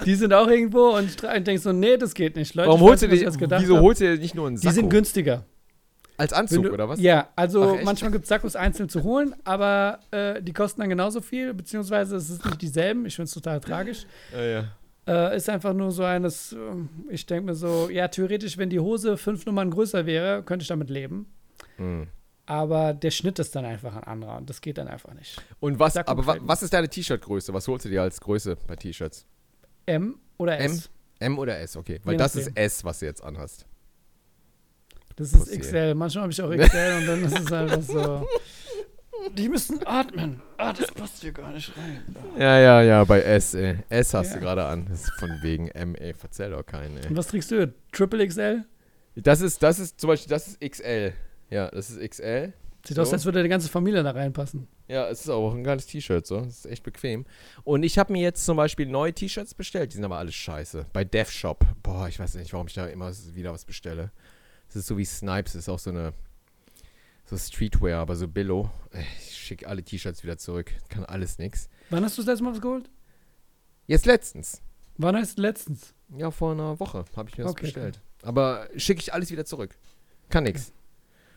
[0.06, 2.54] die sind auch irgendwo und ich denke so, nee, das geht nicht.
[2.54, 3.20] Leute, Warum holst du dir,
[3.60, 4.74] wieso holst du dir nicht nur einen Die Sakko?
[4.74, 5.44] sind günstiger.
[6.20, 7.00] Als Anzug, du- oder was?
[7.00, 10.90] Ja, also Ach, manchmal gibt es Sakkos einzeln zu holen, aber äh, die kosten dann
[10.90, 13.06] genauso viel, beziehungsweise es ist nicht dieselben.
[13.06, 14.06] Ich finde es total tragisch.
[14.32, 14.64] Ja, ja.
[15.06, 18.80] Äh, ist einfach nur so eines, ähm, ich denke mir so, ja, theoretisch, wenn die
[18.80, 21.26] Hose fünf Nummern größer wäre, könnte ich damit leben.
[21.76, 22.06] Hm.
[22.44, 25.40] Aber der Schnitt ist dann einfach ein anderer und das geht dann einfach nicht.
[25.58, 27.54] Und was, Sakko aber wa, was ist deine T-Shirt-Größe?
[27.54, 29.24] Was holst du dir als Größe bei T-Shirts?
[29.86, 30.70] M oder M?
[30.72, 30.90] S?
[31.20, 32.00] M oder S, okay.
[32.04, 32.48] Weil Je das nachdem.
[32.48, 33.66] ist S, was du jetzt anhast.
[35.16, 35.58] Das ist Pussy.
[35.58, 35.94] XL.
[35.94, 38.26] Manchmal habe ich auch XL und dann ist es einfach so.
[39.36, 40.40] Die müssen atmen.
[40.56, 42.02] Ah, das passt hier gar nicht rein.
[42.38, 43.76] Ja, ja, ja, bei S, ey.
[43.90, 44.34] S hast Ja.
[44.34, 44.86] du gerade an.
[44.88, 46.14] Das ist von wegen M, ey.
[46.14, 47.06] Verzähl doch keinen, ey.
[47.08, 47.72] Und was trägst du?
[47.92, 48.64] Triple XL?
[49.16, 51.12] Das ist, das ist zum Beispiel, das ist XL.
[51.50, 52.52] Ja, das ist XL.
[52.86, 53.02] Sieht So.
[53.02, 54.66] aus, als würde die ganze Familie da reinpassen.
[54.88, 56.38] Ja, es ist auch ein geiles T-Shirt, so.
[56.40, 57.26] Das ist echt bequem.
[57.62, 59.92] Und ich habe mir jetzt zum Beispiel neue T-Shirts bestellt.
[59.92, 60.86] Die sind aber alles scheiße.
[60.94, 61.64] Bei Dev Shop.
[61.82, 64.10] Boah, ich weiß nicht, warum ich da immer wieder was bestelle.
[64.70, 65.54] Das ist so wie Snipes.
[65.54, 66.12] Ist auch so eine.
[67.26, 68.70] So Streetwear, aber so Billo.
[68.90, 70.72] Ey, Ich schicke alle T-Shirts wieder zurück.
[70.88, 71.68] Kann alles nix.
[71.90, 72.90] Wann hast du das letzte Mal was geholt?
[73.86, 74.62] Jetzt letztens.
[74.98, 75.94] Wann heißt letztens?
[76.16, 78.00] Ja, vor einer Woche habe ich mir das Okay, bestellt.
[78.22, 79.76] Aber schicke ich alles wieder zurück.
[80.28, 80.72] Kann nix.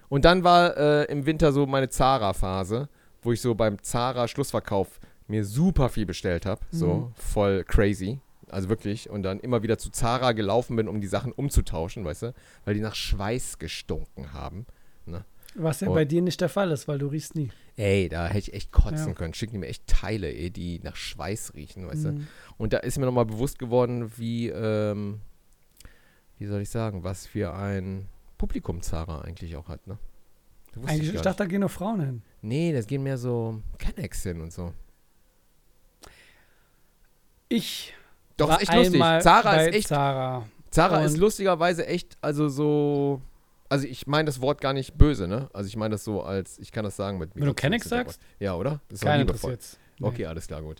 [0.09, 2.89] Und dann war äh, im Winter so meine Zara-Phase,
[3.21, 6.61] wo ich so beim Zara-Schlussverkauf mir super viel bestellt habe.
[6.71, 7.13] So, Mhm.
[7.15, 8.19] voll crazy.
[8.53, 9.09] Also wirklich.
[9.09, 12.33] Und dann immer wieder zu Zara gelaufen bin, um die Sachen umzutauschen, weißt du?
[12.65, 14.65] Weil die nach Schweiß gestunken haben.
[15.55, 15.93] Was ja Oh.
[15.93, 17.51] bei dir nicht der Fall ist, weil du riechst nie.
[17.77, 19.13] Ey, da hätte ich echt kotzen Ja.
[19.13, 19.35] können.
[19.35, 22.11] Schicken die mir echt Teile, ey, die nach Schweiß riechen, weißt du?
[22.13, 22.27] Mhm.
[22.57, 25.19] Und da ist mir nochmal bewusst geworden, wie, ähm,
[26.39, 28.07] wie soll ich sagen, was für ein
[28.39, 29.99] Publikum Zara eigentlich auch hat, ne?
[30.87, 32.21] Eigentlich, gar ich dachte, da gehen nur Frauen hin.
[32.41, 34.73] Nee, das gehen mehr so Kennex hin und so.
[37.49, 37.93] Ich
[38.43, 39.01] Doch, war ist echt lustig.
[39.21, 40.45] Zara ist echt, Zara.
[40.71, 43.21] Zara ist lustigerweise echt, also so,
[43.69, 45.49] also ich meine das Wort gar nicht böse, ne?
[45.53, 48.19] Also ich meine das so als, ich kann das sagen mit Wenn du Kennex sagst?
[48.39, 48.79] Ja, oder?
[48.89, 49.51] Das ist doch Kein liebevoll.
[49.51, 49.79] interessiert's.
[49.99, 50.07] Nee.
[50.07, 50.77] Okay, alles klar, gut.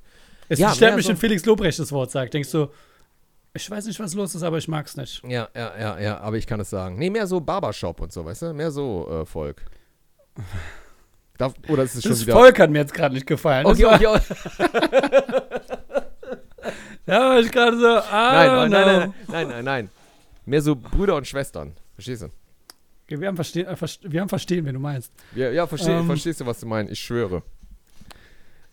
[0.50, 2.34] Es Ja, stört mich, so- wenn Felix Lobrecht das Wort sagt.
[2.34, 2.68] Denkst du,
[3.54, 5.22] ich weiß nicht, was los ist, aber ich mag's nicht.
[5.28, 6.98] Ja, ja, ja, ja, aber ich kann es sagen.
[6.98, 8.54] Nee, mehr so Barbershop und so, weißt du?
[8.54, 9.64] Mehr so äh, Volk.
[11.38, 12.34] Darf, oder ist es schon Das wieder.
[12.34, 13.66] Volk hat mir jetzt gerade nicht gefallen.
[13.66, 15.60] Okay, okay, okay.
[17.06, 19.90] Da war ich gerade so, ah, Nein, nein, nein, nein, nein, nein, nein.
[20.46, 21.74] Mehr so Brüder und Schwestern.
[21.96, 22.28] Verstehst du?
[23.06, 25.12] Okay, wir, haben verstehen, äh, verst- wir haben verstehen, wenn du meinst.
[25.36, 26.06] Ja, ja versteh, Ähm.
[26.06, 26.92] verstehst du, was du meinst?
[26.92, 27.44] Ich schwöre.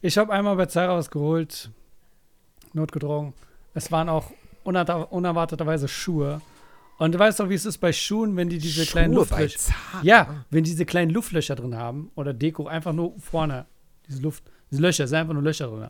[0.00, 1.70] Ich habe einmal bei Zara was geholt,
[2.72, 3.34] notgedrungen.
[3.74, 4.30] Es waren auch
[4.64, 6.40] unerwartet- unerwarteterweise Schuhe.
[6.98, 9.42] Und du weißt doch, wie es ist bei Schuhen, wenn die diese kleinen Schuhe bei
[9.42, 9.58] Luftlöcher.
[9.58, 10.02] Zara.
[10.02, 13.66] Ja, wenn diese kleinen Luftlöcher drin haben oder Deko, einfach nur vorne.
[14.08, 15.88] Diese Luft, diese Löcher, sind einfach nur Löcher drin.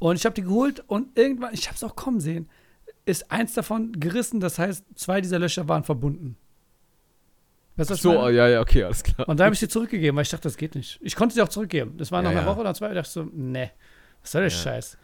[0.00, 2.48] Und ich habe die geholt und irgendwann, ich habe es auch kommen sehen,
[3.04, 4.40] ist eins davon gerissen.
[4.40, 6.36] Das heißt, zwei dieser Löcher waren verbunden.
[7.76, 8.36] Weißt du, So, meine?
[8.36, 9.28] ja, ja, okay, alles klar.
[9.28, 10.98] Und da habe ich sie zurückgegeben, weil ich dachte, das geht nicht.
[11.02, 11.96] Ich konnte sie auch zurückgeben.
[11.96, 12.52] Das war nach Ja, einer ja.
[12.52, 12.88] Woche oder zwei.
[12.88, 13.70] Ich dachte so, ne,
[14.22, 14.56] was soll der Ja.
[14.56, 14.98] Scheiß?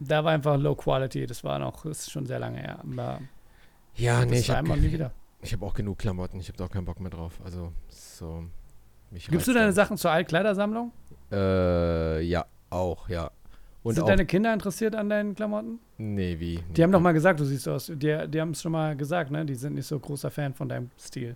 [0.00, 1.26] Da war einfach Low Quality.
[1.26, 2.80] Das war noch, das ist schon sehr lange her.
[2.80, 3.20] Aber
[3.94, 4.76] Ja, nee, ich habe
[5.44, 6.40] ich hab auch genug Klamotten.
[6.40, 7.40] Ich habe da auch keinen Bock mehr drauf.
[7.44, 8.44] Also, so.
[9.10, 9.74] Mich Gibst du deine dann.
[9.74, 10.92] Sachen zur Altkleidersammlung?
[11.30, 13.30] Äh, ja, auch, ja.
[13.82, 15.80] Und Sind auch, deine Kinder interessiert an deinen Klamotten?
[15.98, 16.62] nee, wie?
[16.76, 17.86] Die haben doch mal gesagt, du siehst aus.
[17.86, 17.96] Die,
[18.28, 19.44] die haben es schon mal gesagt, ne?
[19.44, 21.34] Die sind nicht so großer Fan von deinem Stil.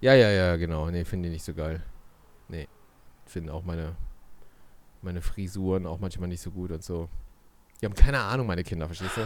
[0.00, 0.90] Ja, ja, ja, genau.
[0.90, 1.82] Nee, finde ich nicht so geil.
[2.48, 2.66] Nee.
[3.26, 3.94] Finden auch meine,
[5.02, 7.08] meine Frisuren auch manchmal nicht so gut und so.
[7.80, 9.20] Die haben keine Ahnung, meine Kinder, verstehst du?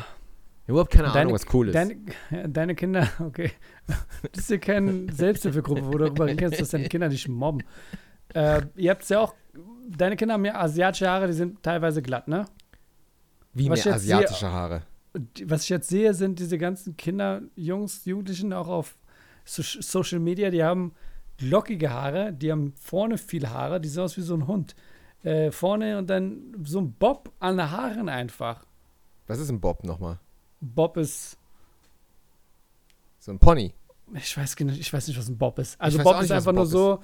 [0.66, 1.74] Überhaupt keine Deine- Ahnung, was cool ist.
[1.74, 1.97] Deine,
[2.49, 3.53] deine Kinder, okay.
[4.32, 7.62] Das ist ja keine Selbsthilfegruppe, wo du darüber reden kannst, dass deine Kinder dich mobben.
[8.35, 9.35] Äh, ihr habt ja auch,
[9.90, 12.44] deine Kinder haben ja asiatische Haare, die sind teilweise glatt, ne?
[13.52, 14.82] Wie was mehr jetzt sehe- asiatische Haare.
[15.46, 18.96] Was ich jetzt sehe, sind diese ganzen Kinder, Jungs, Jugendlichen auch auf
[19.44, 20.92] so Social Media, die haben
[21.40, 24.74] lockige Haare, die haben vorne viel Haare, die sehen aus wie so ein Hund.
[25.22, 28.64] Äh, vorne und dann so ein Bob an den Haaren einfach.
[29.26, 30.18] Was ist ein Bob nochmal?
[30.61, 31.38] Bob ist,
[33.18, 33.72] So ein Pony.
[34.14, 35.80] ich weiß, ich weiß nicht, was ein Bob ist.
[35.80, 37.00] Also Bob ist einfach ein nur so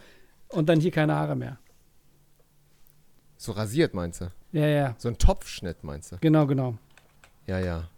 [0.48, 1.58] und dann hier keine Haare mehr.
[3.42, 4.30] So rasiert, meinst du?
[4.52, 6.18] Ja, ja, So ein Topfschnitt, meinst du?
[6.20, 6.76] genau, genau.
[7.46, 7.88] Ja, ja.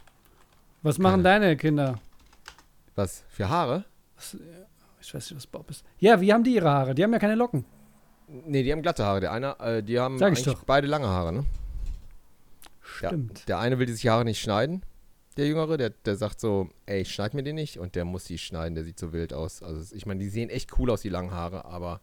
[0.82, 1.98] Was machen deine Kinder?
[2.94, 3.24] Was?
[3.28, 3.84] Für Haare?
[4.14, 4.36] Was,
[5.00, 5.84] ich weiß nicht, was Bob ist.
[5.98, 6.94] Ja, wie haben die ihre Haare?
[6.94, 7.64] Die haben ja keine Locken.
[8.28, 9.18] Nee, die haben glatte Haare.
[9.18, 10.62] Der eine, äh, die haben Sag ich eigentlich doch.
[10.64, 11.44] beide lange Haare, ne?
[12.80, 13.48] Stimmt.
[13.48, 14.84] Der eine will die sich Haare nicht schneiden,
[15.36, 18.24] der Jüngere, der, der sagt so, ey, ich schneid mir die nicht und der muss
[18.24, 19.60] die schneiden, der sieht so wild aus.
[19.64, 22.00] Also ich meine, die sehen echt cool aus, die langen Haare, aber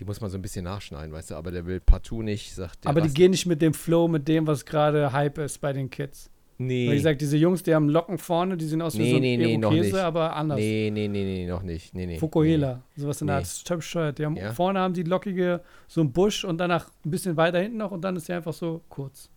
[0.00, 2.84] die muss man so ein bisschen nachschneiden, weißt du, aber der will partout nicht, sagt
[2.84, 5.72] der Aber die gehen nicht mit dem Flow, mit dem, was gerade Hype ist bei
[5.74, 6.30] den Kids.
[6.56, 6.88] Nee.
[6.88, 9.16] Weil ich sag, diese Jungs, die haben Locken vorne, die sehen aus wie Nee, so
[9.16, 9.94] ein nee, nee, noch nicht.
[9.94, 10.58] aber anders.
[10.58, 11.94] nee, nee, nee, nee, noch nicht.
[11.94, 12.18] Nee, nee.
[12.18, 13.40] Fukuhila, sowas in der Nee.
[13.40, 13.46] Art.
[13.46, 14.18] Das ist bescheuert.
[14.18, 14.52] Die haben, Ja?
[14.52, 18.02] Vorne haben die lockige, so ein Busch und danach ein bisschen weiter hinten noch und
[18.02, 19.30] dann ist die einfach so kurz.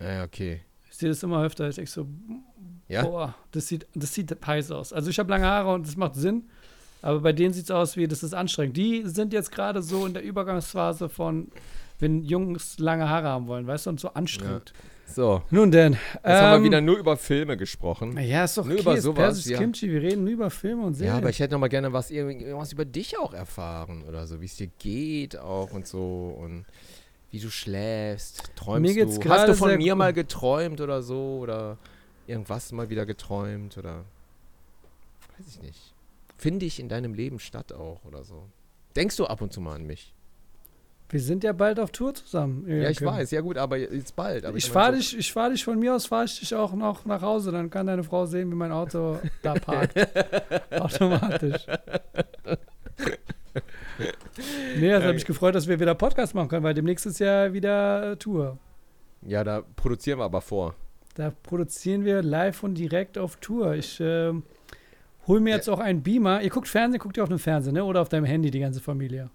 [0.00, 0.06] Nee.
[0.06, 0.60] Ja, okay.
[0.90, 1.68] Ich sehe das immer öfter.
[1.68, 2.06] Ich denke so,
[2.88, 3.02] Ja?
[3.04, 4.92] boah, das sieht, das sieht heiß aus.
[4.94, 6.44] Also ich habe lange Haare und das macht Sinn.
[7.02, 8.76] Aber bei denen sieht es aus wie, das ist anstrengend.
[8.76, 11.48] Die sind jetzt gerade so in der Übergangsphase von,
[11.98, 14.72] wenn Jungs lange Haare haben wollen, weißt du, und so anstrengend.
[15.06, 15.94] So, Nun denn.
[15.94, 18.18] jetzt haben ähm, wir wieder nur über Filme gesprochen.
[18.20, 19.58] Ja, ist doch Nur okay, über sowas, persisches ja.
[19.58, 21.14] Kimchi, wir reden nur über Filme und Serien.
[21.14, 24.40] Ja, aber ich hätte noch mal gerne was, irgendwas über dich auch erfahren oder so,
[24.40, 26.66] wie es dir geht auch und so und
[27.30, 29.28] wie du schläfst, träumst Mir geht's du.
[29.30, 31.78] Hast du von mir mal geträumt oder so oder
[32.26, 34.04] irgendwas mal wieder geträumt oder
[35.38, 35.94] weiß ich nicht.
[36.38, 38.48] Finde ich in deinem Leben statt auch oder so.
[38.96, 40.14] Denkst du ab und zu mal an mich?
[41.10, 42.66] wir sind ja bald auf Tour zusammen.
[42.68, 44.44] Ja, ich weiß, ja gut, aber jetzt bald.
[44.44, 47.06] Aber Ich fahre dich, ich fahr dich von mir aus, fahre ich dich auch noch
[47.06, 47.50] nach Hause.
[47.50, 49.96] Dann kann deine Frau sehen, wie mein Auto da parkt.
[50.70, 51.66] Automatisch.
[54.78, 57.52] Nee, das hat mich gefreut, dass wir wieder Podcast machen können, weil demnächst ist ja
[57.52, 58.58] wieder äh, Tour.
[59.22, 60.74] Ja, da produzieren wir aber vor.
[61.14, 63.74] Da produzieren wir live und direkt auf Tour.
[63.74, 64.42] Ich ähm,
[65.28, 66.42] hole mir jetzt auch einen Beamer.
[66.42, 67.84] Ihr guckt Fernsehen, guckt ihr auf einem Fernseher, ne?
[67.84, 69.30] Oder auf deinem Handy, die ganze Familie.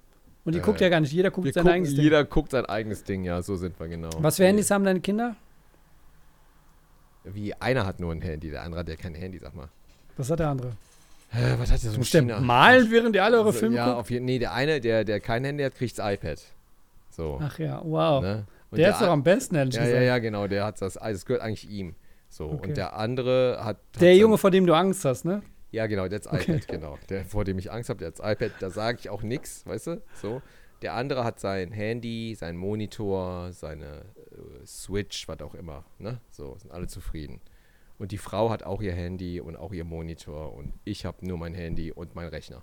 [0.46, 2.04] Und ihr Äh, guckt ja gar nicht, jeder guckt sein gucken, eigenes Ding.
[2.04, 4.10] jeder guckt sein eigenes Ding, ja, so sind wir genau.
[4.18, 5.36] Was für Handys haben deine Kinder?
[7.24, 9.70] Wie einer hat nur ein Handy, der andere hat ja kein Handy, sag mal.
[10.18, 10.74] Was hat der andere?
[11.30, 12.40] Hä, was hat der so ein der China?
[12.42, 13.98] malen, während ihr alle eure Also, Filme ja, guckt?
[14.00, 16.42] auf jeden Nee, der eine, der, der kein Handy hat, kriegt das iPad.
[17.10, 17.40] So.
[17.42, 18.22] Ach ja, wow.
[18.22, 18.46] Ne?
[18.70, 19.98] Und der ist doch am besten, ehrlich Ja, gesagt.
[19.98, 21.96] ja, ja, genau, der hat das, also es gehört eigentlich ihm.
[22.28, 22.50] So.
[22.50, 22.68] Okay.
[22.70, 23.78] Und der andere hat.
[24.02, 25.42] Der Junge, vor dem du Angst hast, ne?
[25.74, 26.52] Ja, genau, der Okay.
[26.52, 27.00] iPad, genau.
[27.10, 29.66] Der, vor dem ich Angst habe, der hat das iPad, da sage ich auch nichts,
[29.66, 30.02] weißt du?
[30.22, 30.42] So.
[30.84, 35.84] Der andere hat sein Handy, sein Monitor, seine äh, Switch, was auch immer.
[35.98, 36.20] Ne?
[36.30, 37.42] So, sind alle zufrieden.
[37.98, 41.40] Und die Frau hat auch ihr Handy und auch ihr Monitor und ich habe nur
[41.40, 42.62] mein Handy und mein Rechner.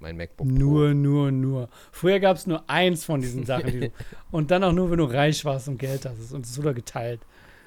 [0.00, 0.54] Mein MacBook Pro.
[0.54, 1.68] Nur, nur, nur.
[1.92, 3.70] Früher gab es nur eins von diesen Sachen.
[3.70, 3.92] Die du,
[4.32, 6.32] und dann auch nur, wenn du reich warst und Geld hast.
[6.32, 7.20] Und es wurde geteilt.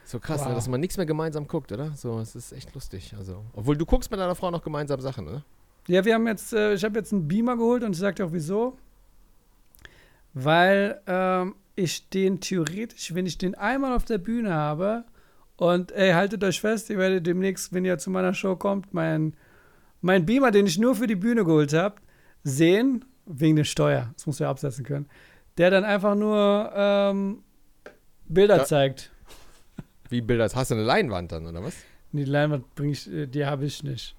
[0.05, 0.49] So krass, Wow.
[0.49, 1.91] ne, dass man nichts mehr gemeinsam guckt, oder?
[1.95, 3.13] So, es ist echt lustig.
[3.17, 5.43] Also, obwohl du guckst mit deiner Frau noch gemeinsam Sachen, ne?
[5.87, 8.25] Ja, wir haben jetzt, äh, ich habe jetzt einen Beamer geholt und ich sag dir
[8.25, 8.77] auch wieso.
[10.33, 15.05] Weil ähm, ich den theoretisch, wenn ich den einmal auf der Bühne habe
[15.57, 19.33] und ey, haltet euch fest, ihr werdet demnächst, wenn ihr zu meiner Show kommt, mein,
[20.01, 21.95] mein Beamer, den ich nur für die Bühne geholt habe,
[22.43, 25.07] sehen, wegen der Steuer, das muss ja absetzen können,
[25.57, 27.43] der dann einfach nur ähm,
[28.27, 28.65] Bilder Ja.
[28.65, 29.11] zeigt.
[30.09, 30.49] Wie Bilder?
[30.53, 31.75] Hast du eine Leinwand dann, oder was?
[32.11, 34.15] Die Leinwand bring ich, äh, die habe ich nicht.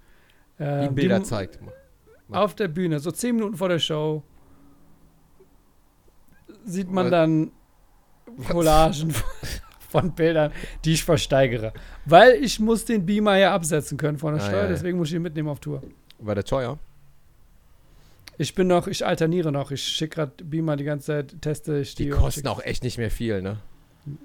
[0.58, 1.58] Wie Ähm, Bilder die, zeigt.
[2.30, 4.22] Auf der Bühne, so zehn Minuten vor der Show,
[6.64, 7.10] sieht man Was?
[7.10, 7.52] dann
[8.48, 9.14] Collagen
[9.88, 10.52] von Bildern,
[10.84, 11.72] die ich versteigere.
[12.04, 14.68] Weil ich muss den Beamer ja absetzen können von der Ah, Steuer, ja, ja.
[14.70, 15.82] deswegen muss ich ihn mitnehmen auf Tour.
[16.18, 16.78] War der teuer?
[18.38, 19.70] Ich bin noch, ich alterniere noch.
[19.70, 22.04] Ich schicke gerade Beamer die ganze Zeit, teste ich die.
[22.04, 23.58] Die kosten auch echt nicht mehr viel, ne?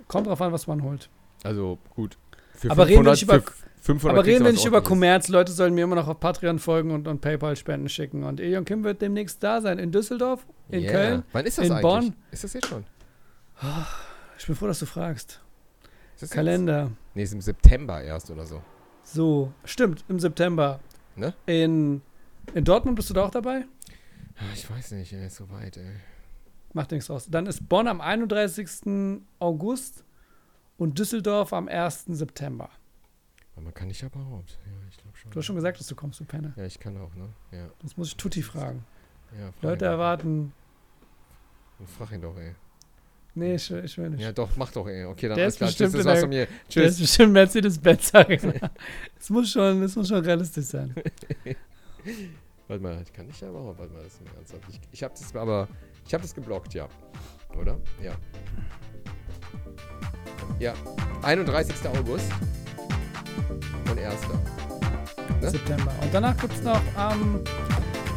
[0.07, 1.09] Kommt drauf an, was man holt.
[1.43, 2.17] Also gut.
[2.55, 4.81] Für Aber reden wir nicht über- für 500 Aber reden wir nicht über.
[4.83, 5.27] Kommerz.
[5.27, 8.23] Leute sollen mir immer noch auf Patreon folgen und, und PayPal-Spenden schicken.
[8.23, 9.79] Und Elion Kim wird demnächst da sein.
[9.79, 10.91] In Düsseldorf, in Yeah.
[10.91, 11.23] Köln.
[11.31, 11.81] Wann ist das in eigentlich?
[11.81, 12.15] Bonn.
[12.31, 12.85] Ist das jetzt schon?
[14.37, 15.41] Ich bin froh, dass du fragst.
[16.13, 16.91] Das jetzt- Kalender.
[17.15, 18.61] Nee, ist im September erst oder so.
[19.03, 20.79] So, stimmt, im September.
[21.15, 21.33] Ne?
[21.47, 22.01] In,
[22.53, 23.65] in Dortmund bist du da auch dabei?
[24.37, 25.91] Ah, Ich weiß nicht, ey, ist so weit, ey.
[26.73, 27.27] Macht nichts raus.
[27.29, 29.21] Dann ist Bonn am 31.
[29.39, 30.05] August
[30.81, 32.05] und Düsseldorf am 1.
[32.07, 32.69] September.
[33.53, 34.57] Aber man kann nicht überhaupt.
[34.65, 35.31] Ja, ich glaube schon.
[35.31, 36.53] Du hast schon gesagt, dass du kommst, du Penner.
[36.55, 37.29] Ja, ich kann auch, ne?
[37.51, 37.67] Ja.
[37.81, 38.83] Sonst muss ich Tutti fragen.
[39.37, 39.91] ja frag Leute ihn doch.
[39.91, 40.53] erwarten.
[41.97, 42.55] Frag ihn doch, ey.
[43.35, 44.21] Nee, ich, will- ich will nicht.
[44.21, 45.05] Ja, doch, mach doch, ey.
[45.05, 45.69] Okay, dann Der alles ist klar.
[45.69, 46.45] Tschüss, das war's von mir.
[46.47, 46.99] Der ist Tschüss.
[46.99, 48.11] bestimmt Mercedes-Benz.
[49.19, 50.95] Es muss schon, muss schon realistisch sein.
[52.67, 54.63] Warte mal, ich kann nicht aber, warte mal, das ist mir ernsthaft.
[54.69, 55.67] Ich, ich habe das aber,
[56.07, 56.87] ich habe das geblockt, ja.
[57.55, 57.77] Oder?
[58.01, 58.15] Ja.
[60.59, 60.73] Ja.
[61.23, 61.75] 31.
[61.87, 62.31] August
[63.89, 64.21] und 1.
[64.27, 65.49] Ne?
[65.49, 65.91] September.
[66.01, 67.39] Und danach gibt es noch am,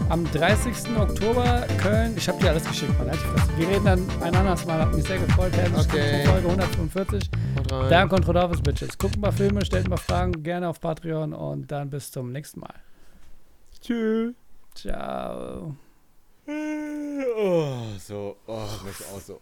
[0.09, 0.97] am 30.
[0.97, 2.15] Oktober Köln.
[2.17, 3.11] Ich habe dir alles geschickt, Mann.
[3.11, 3.59] Halt die Fresse.
[3.59, 4.81] Wir reden dann ein anderes Mal.
[4.81, 5.53] Hat mich sehr gefreut.
[5.53, 6.25] Herzlich Okay.
[6.27, 7.31] Folge 145.
[7.59, 7.91] Haut rein.
[7.91, 8.99] Dark Control Office Bitches.
[8.99, 12.75] Guckt mal Filme, stellt mal Fragen gerne auf Patreon und dann bis zum nächsten Mal.
[13.81, 14.35] Tschüss.
[14.75, 15.77] Ciao.
[16.47, 18.37] Oh, so.
[18.47, 19.41] Oh, mich auch so.